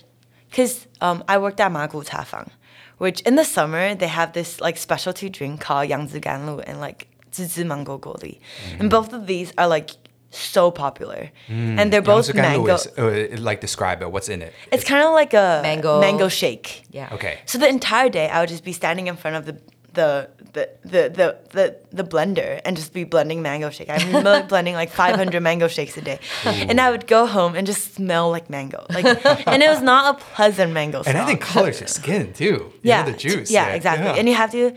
[0.50, 2.50] Because um, I worked at Magu Tafang,
[2.98, 7.08] which in the summer they have this like specialty drink called Yangzi Ganlu and like
[7.36, 8.40] Zizi Mango Goli.
[8.72, 8.80] Mm.
[8.80, 9.90] And both of these are like
[10.30, 11.32] so popular.
[11.50, 12.76] And they're both Yangtze-Ganlu mango.
[12.76, 14.10] is, uh, like describe it.
[14.12, 14.54] What's in it?
[14.72, 16.84] It's kind of like a Mango- mango shake.
[16.92, 17.10] Yeah.
[17.12, 17.40] Okay.
[17.46, 19.60] So the entire day I would just be standing in front of the
[19.98, 23.90] the the the the, the, the blender and just be blending mango shake.
[23.90, 27.96] I'm blending like 500 mango shakes a day, and I would go home and just
[27.96, 28.86] smell like mango.
[28.90, 29.06] Like,
[29.48, 31.02] and it was not a pleasant mango.
[31.02, 31.16] Smell.
[31.16, 32.46] And I think colors your skin too.
[32.46, 33.52] You yeah, know, the juice.
[33.52, 34.06] Yeah, exactly.
[34.06, 34.16] Yeah.
[34.16, 34.74] And you have to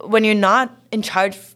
[0.00, 1.54] when you're not in charge of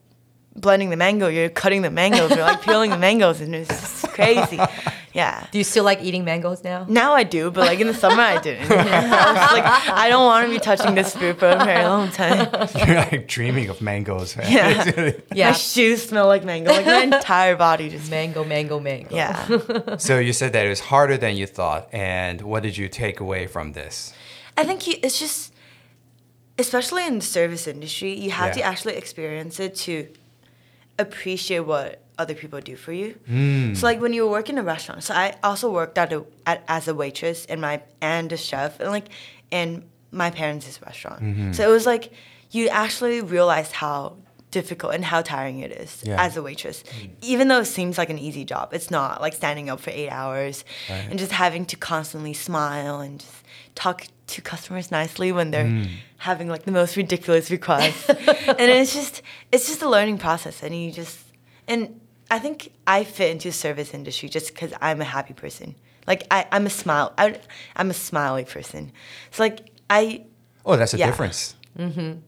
[0.54, 4.08] blending the mango, you're cutting the mangoes you're like peeling the mangoes, and it's just
[4.08, 4.60] crazy.
[5.18, 5.48] Yeah.
[5.50, 6.86] Do you still like eating mangoes now?
[6.88, 8.70] Now I do, but like in the summer I didn't.
[8.70, 9.64] I was like,
[10.04, 12.48] I don't want to be touching this fruit for a very long time.
[12.86, 14.36] You're like dreaming of mangoes.
[14.36, 14.46] man.
[14.52, 15.10] Yeah.
[15.34, 15.50] Yeah.
[15.50, 16.70] My shoes smell like mango.
[16.70, 18.08] Like my entire body just.
[18.08, 19.14] Mango, mango, mango.
[19.14, 19.96] Yeah.
[19.96, 21.88] so you said that it was harder than you thought.
[21.92, 24.14] And what did you take away from this?
[24.56, 25.52] I think you, it's just,
[26.58, 30.08] especially in the service industry, you have to actually experience it to
[30.96, 33.18] appreciate what other people do for you.
[33.26, 33.74] Hmm.
[33.74, 36.62] So like when you work in a restaurant, so I also worked at a at,
[36.68, 39.08] as a waitress and my and a chef and like
[39.50, 41.22] in my parents' restaurant.
[41.22, 41.52] Mm-hmm.
[41.52, 42.12] So it was like
[42.50, 44.16] you actually realize how
[44.50, 46.24] difficult and how tiring it is Yeah.
[46.24, 46.82] as a waitress.
[47.20, 50.08] Even though it seems like an easy job, it's not like standing up for eight
[50.08, 51.06] hours Right.
[51.10, 55.88] and just having to constantly smile and just talk to customers nicely when they're Mm.
[56.16, 58.08] having like the most ridiculous requests.
[58.08, 59.20] and it's just
[59.52, 61.18] it's just a learning process and you just
[61.68, 62.00] and
[62.30, 65.74] I think I fit into the service industry just because I'm a happy person.
[66.06, 67.12] Like I, I'm a smile.
[67.18, 67.38] I,
[67.76, 68.92] I'm a smiley person.
[69.30, 70.24] So like I
[70.66, 71.06] Oh, that's a Yeah.
[71.06, 71.54] difference.
[71.78, 72.18] Mm-hmm.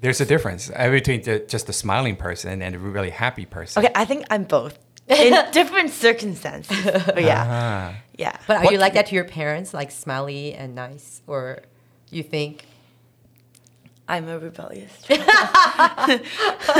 [0.00, 3.84] There's a difference uh, between the, just a smiling person and a really happy person.
[3.84, 3.92] okay.
[3.94, 6.82] I think I'm both in different circumstances.
[7.06, 7.94] But yeah, Ah.
[8.18, 8.36] yeah.
[8.46, 11.20] But are What- you like that to your parents, like smiley and nice?
[11.26, 11.60] Or
[12.10, 12.64] you think,
[14.08, 14.92] I'm a rebellious.
[15.02, 16.20] child.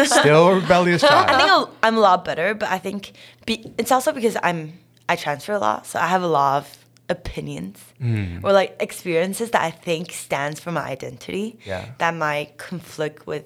[0.05, 1.29] Still a rebellious I child.
[1.29, 3.13] think I'll- I'm a lot better, but I think
[3.47, 4.75] be, it's also because I'm
[5.09, 8.39] I transfer a lot, so I have a lot of opinions Hmm.
[8.45, 11.59] or like experiences that I think stands for my identity.
[11.65, 11.87] Yeah.
[11.99, 13.45] That might conflict with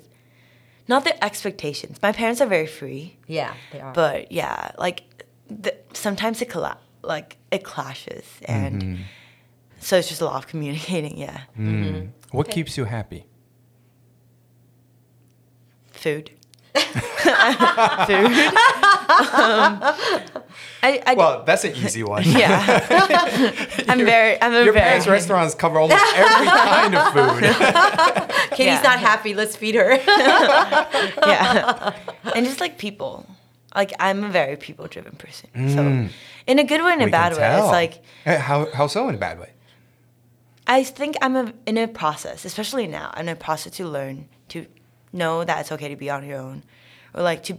[0.89, 1.99] not their expectations.
[2.03, 3.93] My parents are very free, yeah, they are.
[3.93, 5.05] but yeah, like
[5.49, 9.03] the, sometimes it colla- like it clashes, and Mm-hmm.
[9.81, 11.17] so it's just a lot of communicating.
[11.19, 11.41] Yeah,
[12.33, 13.25] What keeps you happy?
[16.01, 16.31] Food.
[16.75, 16.87] food.
[19.37, 19.83] um,
[20.83, 22.23] I, I Well, that's an easy one.
[22.27, 22.87] Yeah.
[23.89, 24.85] I'm very, I'm a Your very.
[24.85, 27.43] parents' restaurants cover almost every kind of food.
[28.53, 28.83] Katie's yeah.
[28.83, 29.35] not happy.
[29.35, 29.95] Let's feed her.
[31.27, 31.95] yeah.
[32.35, 33.27] And just like people.
[33.75, 35.49] Like, I'm a very people driven person.
[35.69, 36.09] So,
[36.47, 39.09] in a good way and a We bad way, it's like, Eh, how how so
[39.09, 39.51] in a bad way?
[40.67, 44.17] I think I'm a, in a process, especially now, I'm in a process to learn
[44.17, 44.25] to
[45.13, 46.63] know that it's okay to be on your own
[47.15, 47.55] or like to.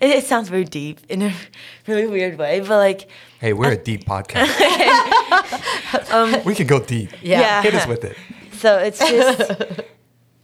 [0.00, 1.32] It, it sounds very deep in a
[1.86, 3.08] really weird way, but like
[3.40, 4.52] Hey, we're a deep podcast.
[6.12, 7.10] Um, we can go deep.
[7.22, 7.40] Yeah.
[7.40, 7.62] Yeah.
[7.62, 8.16] Hit us with it.
[8.52, 9.52] So it's just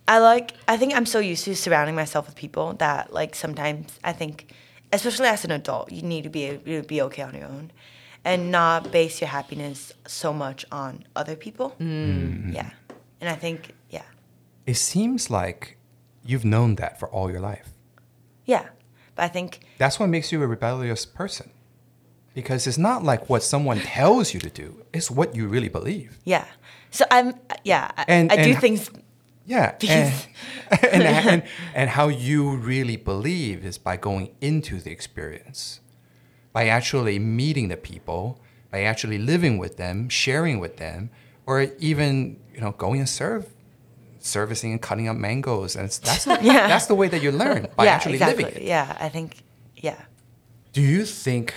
[0.07, 3.99] I like I think I'm so used to surrounding myself with people that like sometimes
[4.05, 4.53] I think
[4.93, 7.71] especially as an adult you need to be able to be okay on your own
[8.23, 11.75] and not base your happiness so much on other people.
[11.81, 12.53] Mm.
[12.55, 12.71] Yeah.
[13.21, 14.05] And I think yeah.
[14.67, 15.79] It seems like
[16.25, 17.73] you've known that for all your life.
[18.45, 18.67] Yeah.
[19.15, 21.51] But I think That's what makes you a rebellious person.
[22.35, 26.19] Because it's not like what someone tells you to do, it's what you really believe.
[26.25, 26.47] yeah.
[26.91, 28.91] So I'm yeah, And- I do and- things
[29.47, 29.75] Yeah.
[30.71, 31.43] And, and, and,
[31.75, 35.81] and how you really believe is by going into the experience,
[36.53, 41.11] by actually meeting the people, by actually living with them, sharing with them,
[41.47, 43.45] or even you know going and serve,
[44.25, 45.77] servicing and cutting up mangoes.
[45.77, 46.67] And it's, that's, the, Yeah.
[46.69, 48.45] that's the way that you learn, by yeah, actually exactly.
[48.45, 48.67] living it.
[48.67, 49.43] Yeah, I think
[49.77, 50.01] yeah.
[50.73, 51.55] Do you think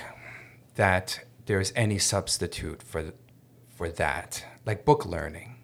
[0.76, 3.14] that there's any substitute for
[3.76, 5.56] for that, like book learning?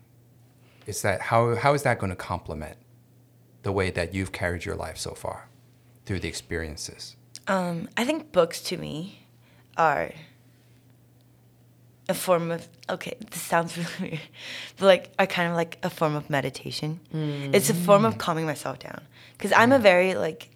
[0.85, 2.77] Is that how how is that going to complement
[3.63, 5.49] the way that you've carried your life so far
[6.05, 7.15] through the experiences?
[7.47, 9.27] Um, I think books to me
[9.77, 10.11] are
[12.11, 13.17] a form of okay.
[13.31, 14.21] This sounds really weird,
[14.77, 16.99] but like are kind of like a form of meditation.
[17.53, 18.19] It's a form of mm.
[18.19, 19.01] calming myself down
[19.37, 20.49] because I'm a very like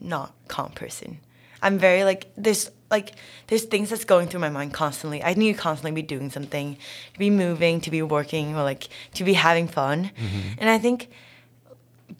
[0.00, 1.18] not calm person.
[1.62, 3.12] I'm very like there's like
[3.46, 5.22] there's things that's going through my mind constantly.
[5.22, 6.76] I need to constantly be doing something,
[7.14, 10.10] to be moving, to be working, or like to be having fun.
[10.16, 10.58] Mm-hmm.
[10.58, 11.10] And I think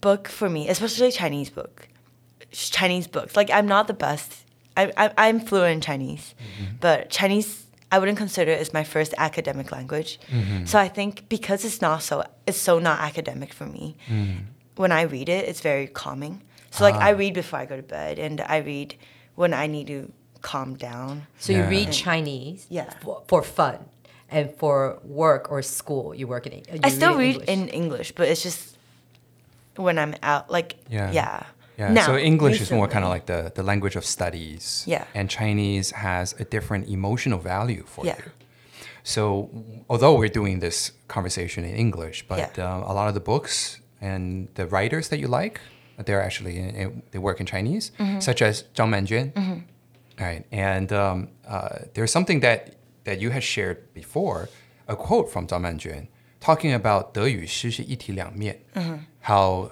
[0.00, 1.88] book for me, especially Chinese book,
[2.52, 3.36] Chinese books.
[3.36, 4.44] Like I'm not the best.
[4.76, 6.76] I, I I'm fluent in Chinese, mm-hmm.
[6.80, 7.61] but Chinese
[7.92, 10.18] I wouldn't consider it as my first academic language.
[10.30, 10.64] Mm-hmm.
[10.64, 13.96] So I think because it's not so it's so not academic for me.
[14.08, 14.38] Mm.
[14.76, 16.42] When I read it, it's very calming.
[16.70, 17.16] So like I ah.
[17.16, 18.96] read before I go to bed, and I read
[19.34, 21.26] when I need to calm down.
[21.38, 21.68] So you Yeah.
[21.68, 22.88] read Chinese Yeah.
[23.02, 23.78] for, for fun
[24.30, 26.52] and for work or school you work in.
[26.52, 27.48] you I still read English.
[27.48, 28.76] in English, but it's just
[29.76, 30.50] when I'm out.
[30.50, 31.12] Like Yeah.
[31.12, 31.42] yeah,
[31.78, 31.92] yeah.
[31.92, 32.76] Now, so English recently.
[32.76, 34.84] is more kind of like the, the language of studies.
[34.86, 35.04] Yeah.
[35.14, 38.16] And Chinese has a different emotional value for yeah.
[38.18, 38.30] you.
[39.04, 39.50] So
[39.88, 42.64] although we're doing this conversation in English, but yeah.
[42.64, 45.60] Uh, a lot of the books and the writers that you like,
[46.04, 48.20] they're actually in, in, they work in Chinese, mm -hmm.
[48.20, 49.32] such as Zhang Manjuan.
[49.34, 49.62] Mm -hmm.
[50.18, 50.44] Right.
[50.52, 52.60] And um, uh, there's something that
[53.04, 54.48] that you had shared before,
[54.86, 56.08] a quote from Zhang Manjuan
[56.40, 58.98] talking about 得与失是一体两面, mm -hmm.
[59.20, 59.70] how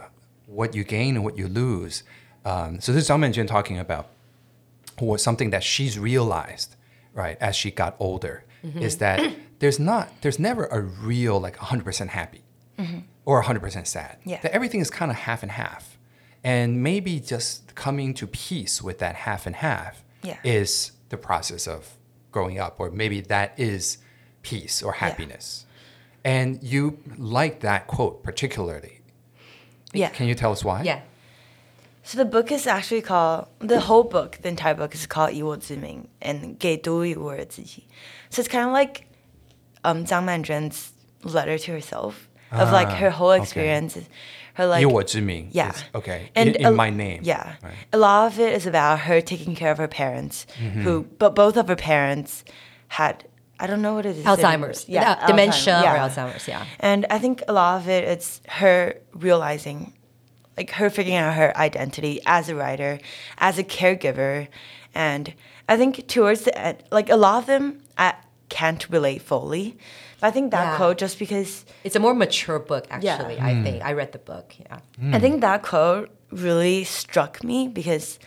[0.51, 2.03] what you gain and what you lose.
[2.44, 4.09] Um, so this is Zhang Manjuan talking about
[5.01, 6.76] was something that she's realized,
[7.14, 12.09] right, as she got older, is that there's not, there's never a real like 100%
[12.09, 12.42] happy
[13.24, 14.18] or 100% sad.
[14.24, 14.40] Yeah.
[14.42, 15.96] That everything is kind of half and half.
[16.44, 20.36] And maybe just coming to peace with that half and half Yeah.
[20.44, 21.96] is the process of
[22.32, 23.98] growing up, or maybe that is
[24.42, 25.66] peace or happiness.
[26.24, 28.99] And you like that quote particularly.
[29.93, 30.11] Yeah.
[30.11, 30.82] Can you tell us why?
[30.82, 31.01] Yeah.
[32.03, 36.09] So the book is actually called the whole book, the entire book is called 以我之名
[36.20, 37.84] and 给独一无二的自己.
[38.30, 39.07] So it's kind of like
[39.84, 44.07] um, Zhang Manjuan's letter to herself of ah, like her whole experience, okay.
[44.55, 45.51] her like 以我之名.
[45.53, 45.72] Yeah.
[45.72, 46.30] Is, okay.
[46.34, 47.20] And in, in a, my name.
[47.22, 47.57] Yeah.
[47.62, 47.74] Right.
[47.93, 50.82] A lot of it is about her taking care of her parents, mm -hmm.
[50.82, 51.16] who mm-hmm.
[51.18, 52.45] but both of her parents
[52.88, 53.24] had
[53.62, 54.24] I don't know what it is.
[54.24, 54.54] Alzheimer's.
[54.54, 54.88] English.
[54.88, 56.08] yeah, Uh, dementia Alzheimer's, or yeah.
[56.08, 56.64] Alzheimer's, yeah.
[56.80, 59.92] And I think a lot of it, it's her realizing,
[60.56, 62.98] like her figuring out her identity as a writer,
[63.38, 64.48] as a caregiver.
[64.94, 65.34] And
[65.68, 68.14] I think towards the end, like a lot of them, I
[68.48, 69.76] can't relate fully.
[70.20, 70.76] But I think that Yeah.
[70.76, 72.96] quote, just because It's a more mature book, Yeah.
[73.14, 73.84] actually, I think.
[73.84, 74.78] I read the book, yeah.
[75.12, 78.18] I think that quote really struck me because,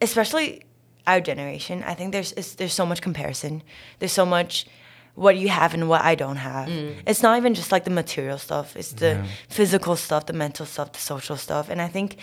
[0.00, 0.62] especially
[1.06, 3.62] our generation, I think there's is, there's so much comparison.
[3.98, 4.66] There's so much
[5.14, 6.68] what you have and what I don't have.
[6.68, 6.96] Mm.
[7.06, 8.76] It's not even just like the material stuff.
[8.76, 12.16] It's the physical stuff, the mental stuff, the social stuff, and I think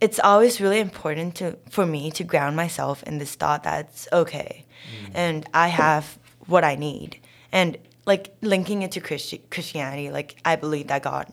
[0.00, 4.08] it's always really important to for me to ground myself in this thought that it's
[4.12, 5.10] okay, mm.
[5.14, 7.18] and I have what I need,
[7.52, 7.76] and
[8.06, 11.26] like linking it to Christi- Christianity, like I believe that God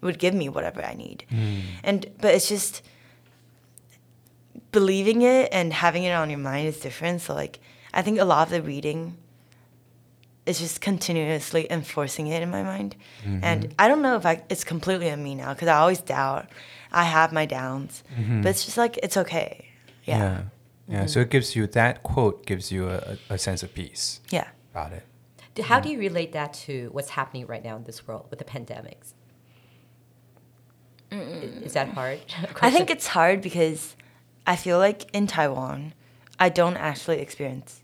[0.00, 1.62] would give me whatever I need, mm.
[1.82, 2.82] and but it's just
[4.72, 7.20] believing it and having it on your mind is different.
[7.22, 7.60] So like
[7.92, 9.16] I think a lot of the reading
[10.46, 13.42] is just continuously enforcing it in my mind, mm-hmm.
[13.42, 16.48] and I don't know if I, it's completely on me now because I always doubt.
[16.92, 18.42] I have my downs, mm-hmm.
[18.42, 19.66] but it's just like it's okay.
[20.04, 20.42] Yeah, Yeah.
[20.86, 20.98] Yeah.
[20.98, 21.06] Mm-hmm.
[21.08, 24.20] So it gives you that quote gives you a, a sense of peace.
[24.30, 24.48] yeah.
[24.74, 25.02] Got it.
[25.54, 28.38] Do- How do you relate that to what's happening right now in this world with
[28.38, 29.14] the pandemics?
[31.12, 31.16] I-
[31.64, 32.20] Is that hard?
[32.60, 33.96] I think it's hard because
[34.46, 35.94] I feel like in Taiwan,
[36.38, 37.80] I don't actually experience.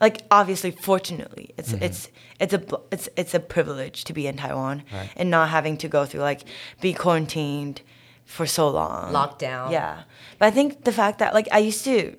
[0.00, 1.84] Like obviously, fortunately, it's mm-hmm.
[1.84, 2.08] it's
[2.40, 5.10] it's a it's it's a privilege to be in Taiwan Right.
[5.16, 6.42] and not having to go through like
[6.80, 7.80] be quarantined
[8.24, 9.70] for so long, Lockdown.
[9.70, 10.02] Yeah,
[10.38, 12.16] but I think the fact that like I used to,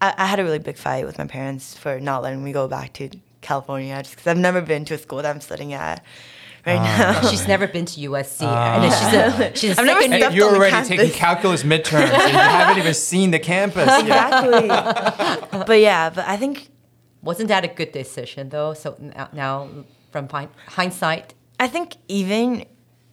[0.00, 2.68] I, I had a really big fight with my parents for not letting me go
[2.68, 3.10] back to
[3.40, 6.04] California just because I've never been to a school that I'm studying at
[6.66, 6.82] right oh,
[7.22, 7.30] now.
[7.30, 8.88] She's never been to USC, and oh.
[8.88, 10.88] then she's a she's a I've never second stepped And you're already campus.
[10.88, 14.00] taking calculus midterms and you haven't even seen the campus yet.
[14.00, 14.68] exactly.
[15.66, 16.68] but yeah, but I think
[17.22, 18.74] Wasn't that a good decision though?
[18.74, 19.68] So now, now
[20.12, 20.28] from
[20.66, 22.64] hindsight, I think even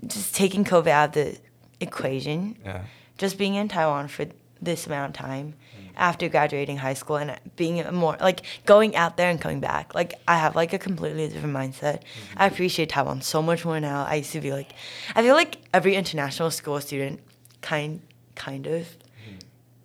[0.06, 1.38] just taking COVID out of the
[1.80, 2.84] equation, Yeah.
[3.18, 4.26] just being in Taiwan for
[4.62, 5.82] this amount of time mm.
[5.96, 10.14] After graduating high school and being more like going out there and coming back, like
[10.28, 12.02] I have like a completely different mindset.
[12.02, 12.38] Mm-hmm.
[12.38, 14.06] I appreciate Taiwan so much more now.
[14.06, 14.74] I used to be like,
[15.16, 17.20] I feel like every international school student
[17.62, 18.02] kind
[18.36, 19.38] kind of mm-hmm.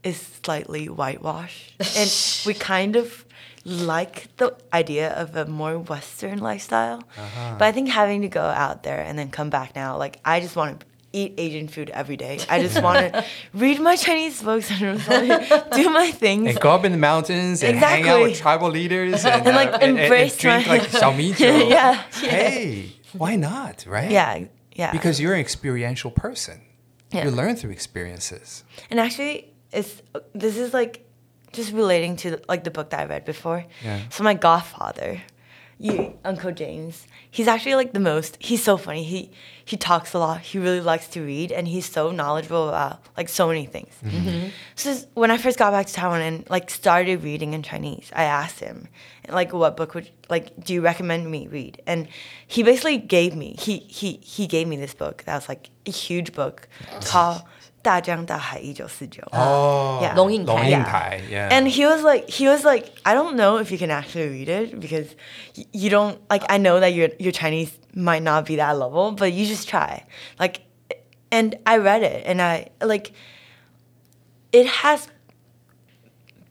[0.02, 3.24] is slightly whitewashed, and we kind of
[3.64, 7.02] like the idea of a more Western lifestyle.
[7.16, 7.56] Uh-huh.
[7.58, 10.40] But I think having to go out there and then come back now, like I
[10.40, 12.38] just want to eat Asian food every day.
[12.48, 15.00] I just want to read my Chinese books and
[15.72, 16.48] do my things.
[16.50, 19.68] And go up in the mountains and hang out with tribal leaders and, And, like,
[19.70, 21.68] uh, and- and- and embrace drink my- like xiaomijiu.
[21.76, 22.02] Yeah.
[22.20, 24.10] Hey, why not, right?
[24.10, 24.44] yeah,
[24.74, 24.92] yeah.
[24.92, 26.60] Because you're an experiential person.
[27.10, 27.24] Yeah.
[27.24, 28.64] You learn through experiences.
[28.90, 30.02] And actually, it's
[30.34, 31.06] this is like
[31.52, 33.64] just relating to like the book that I read before.
[33.82, 34.00] Yeah.
[34.10, 35.22] So my godfather,
[35.78, 38.36] you Uncle James, he's actually like the most.
[38.40, 39.04] He's so funny.
[39.04, 39.30] He
[39.64, 40.40] he talks a lot.
[40.40, 43.94] He really likes to read, and he's so knowledgeable about like so many things.
[44.04, 44.28] Mm-hmm.
[44.28, 44.48] Mm-hmm.
[44.74, 48.24] So when I first got back to Taiwan and like started reading in Chinese, I
[48.24, 48.88] asked him
[49.28, 52.08] like, "What book would like do you recommend me read?" And
[52.46, 55.90] he basically gave me he he he gave me this book that was like a
[55.90, 56.68] huge book
[57.04, 57.42] called.
[57.87, 59.21] 大江大海一九四九.
[59.31, 60.15] Oh, Yeah.
[60.15, 60.53] 龙应台。
[60.53, 60.91] Long Yin Yeah.
[60.91, 61.49] Tai, yeah.
[61.49, 64.47] And he was like, he was like, I don't know if you can actually read
[64.49, 65.07] it because
[65.57, 66.45] y- you don't like.
[66.49, 70.03] I know that your your Chinese might not be that level, but you just try.
[70.39, 70.61] Like,
[71.31, 73.11] and I read it, and I like.
[74.53, 75.07] It has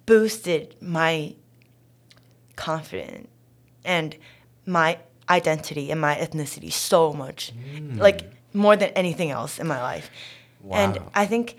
[0.07, 1.35] boosted my
[2.57, 3.29] confidence
[3.85, 4.17] and
[4.67, 4.99] my
[5.29, 7.53] identity and my ethnicity so much,
[7.97, 10.11] like more than anything else in my life.
[10.76, 11.58] And I think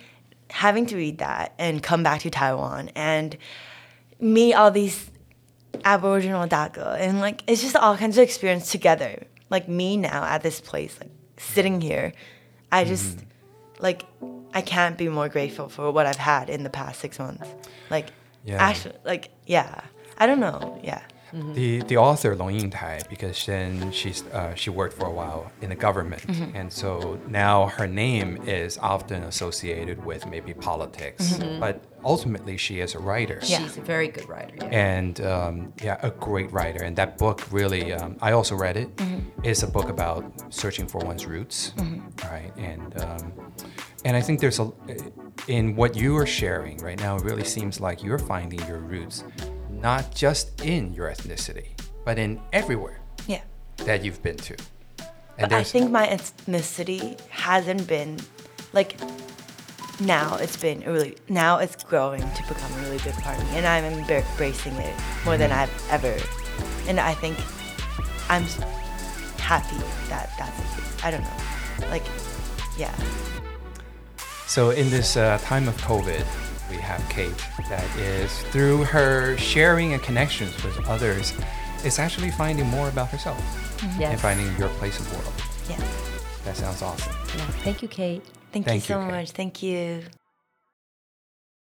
[0.51, 3.37] having to read that and come back to Taiwan and
[4.21, 5.11] meet all these
[5.85, 9.25] Aboriginal daga and like it's just all kinds of experience together.
[9.51, 12.13] Like me now at this place, like sitting here,
[12.71, 13.83] I just mm-hmm.
[13.83, 14.05] like
[14.53, 17.49] I can't be more grateful for what I've had in the past six months.
[17.91, 18.09] Like
[18.45, 18.57] Yeah.
[18.63, 19.83] actually, like yeah,
[20.19, 21.03] I don't know, yeah.
[21.33, 25.51] The the author Long Ying Tai, because then she's uh, she worked for a while
[25.63, 26.57] in the government, Mm-hmm.
[26.57, 32.95] and so now her name is often associated with maybe politics, but ultimately she is
[32.95, 33.39] a writer.
[33.43, 33.59] Yeah.
[33.59, 34.55] She's a very good writer.
[34.57, 34.69] Yeah.
[34.97, 36.83] And um, yeah, a great writer.
[36.85, 38.89] And that book really, um, I also read it.
[39.43, 41.73] It's a book about searching for one's roots,
[42.31, 42.53] right?
[42.57, 43.33] And um,
[44.05, 44.71] and I think there's a
[45.47, 47.17] in what you are sharing right now.
[47.17, 49.25] It really seems like you're finding your roots,
[49.81, 51.69] not just in your ethnicity,
[52.05, 53.43] but in everywhere Yeah.
[53.85, 54.57] that you've been to.
[55.39, 58.19] And But I think my ethnicity hasn't been
[58.73, 58.97] like
[60.01, 63.57] now it's been really now it's growing to become a really big part of me
[63.59, 66.15] and I'm embracing it more than I've ever
[66.89, 67.37] and I think
[68.29, 68.45] I'm
[69.39, 69.77] happy
[70.09, 71.05] that that's the case.
[71.05, 71.91] I don't know.
[71.91, 72.05] Like
[72.77, 72.95] yeah.
[74.47, 76.25] So in this uh, time of COVID,
[76.71, 77.33] we have Kate
[77.69, 81.33] that is through her sharing and connections with others,
[81.85, 83.39] is actually finding more about herself
[83.79, 84.01] mm-hmm.
[84.01, 84.13] Yes.
[84.13, 85.35] and finding your place in the world.
[85.69, 85.83] Yeah.
[86.45, 87.13] That sounds awesome.
[87.37, 87.47] Yeah.
[87.65, 88.23] Thank you, Kate.
[88.53, 89.11] Thank, Thank you you, so Kate.
[89.13, 89.31] much.
[89.33, 90.03] Thank you.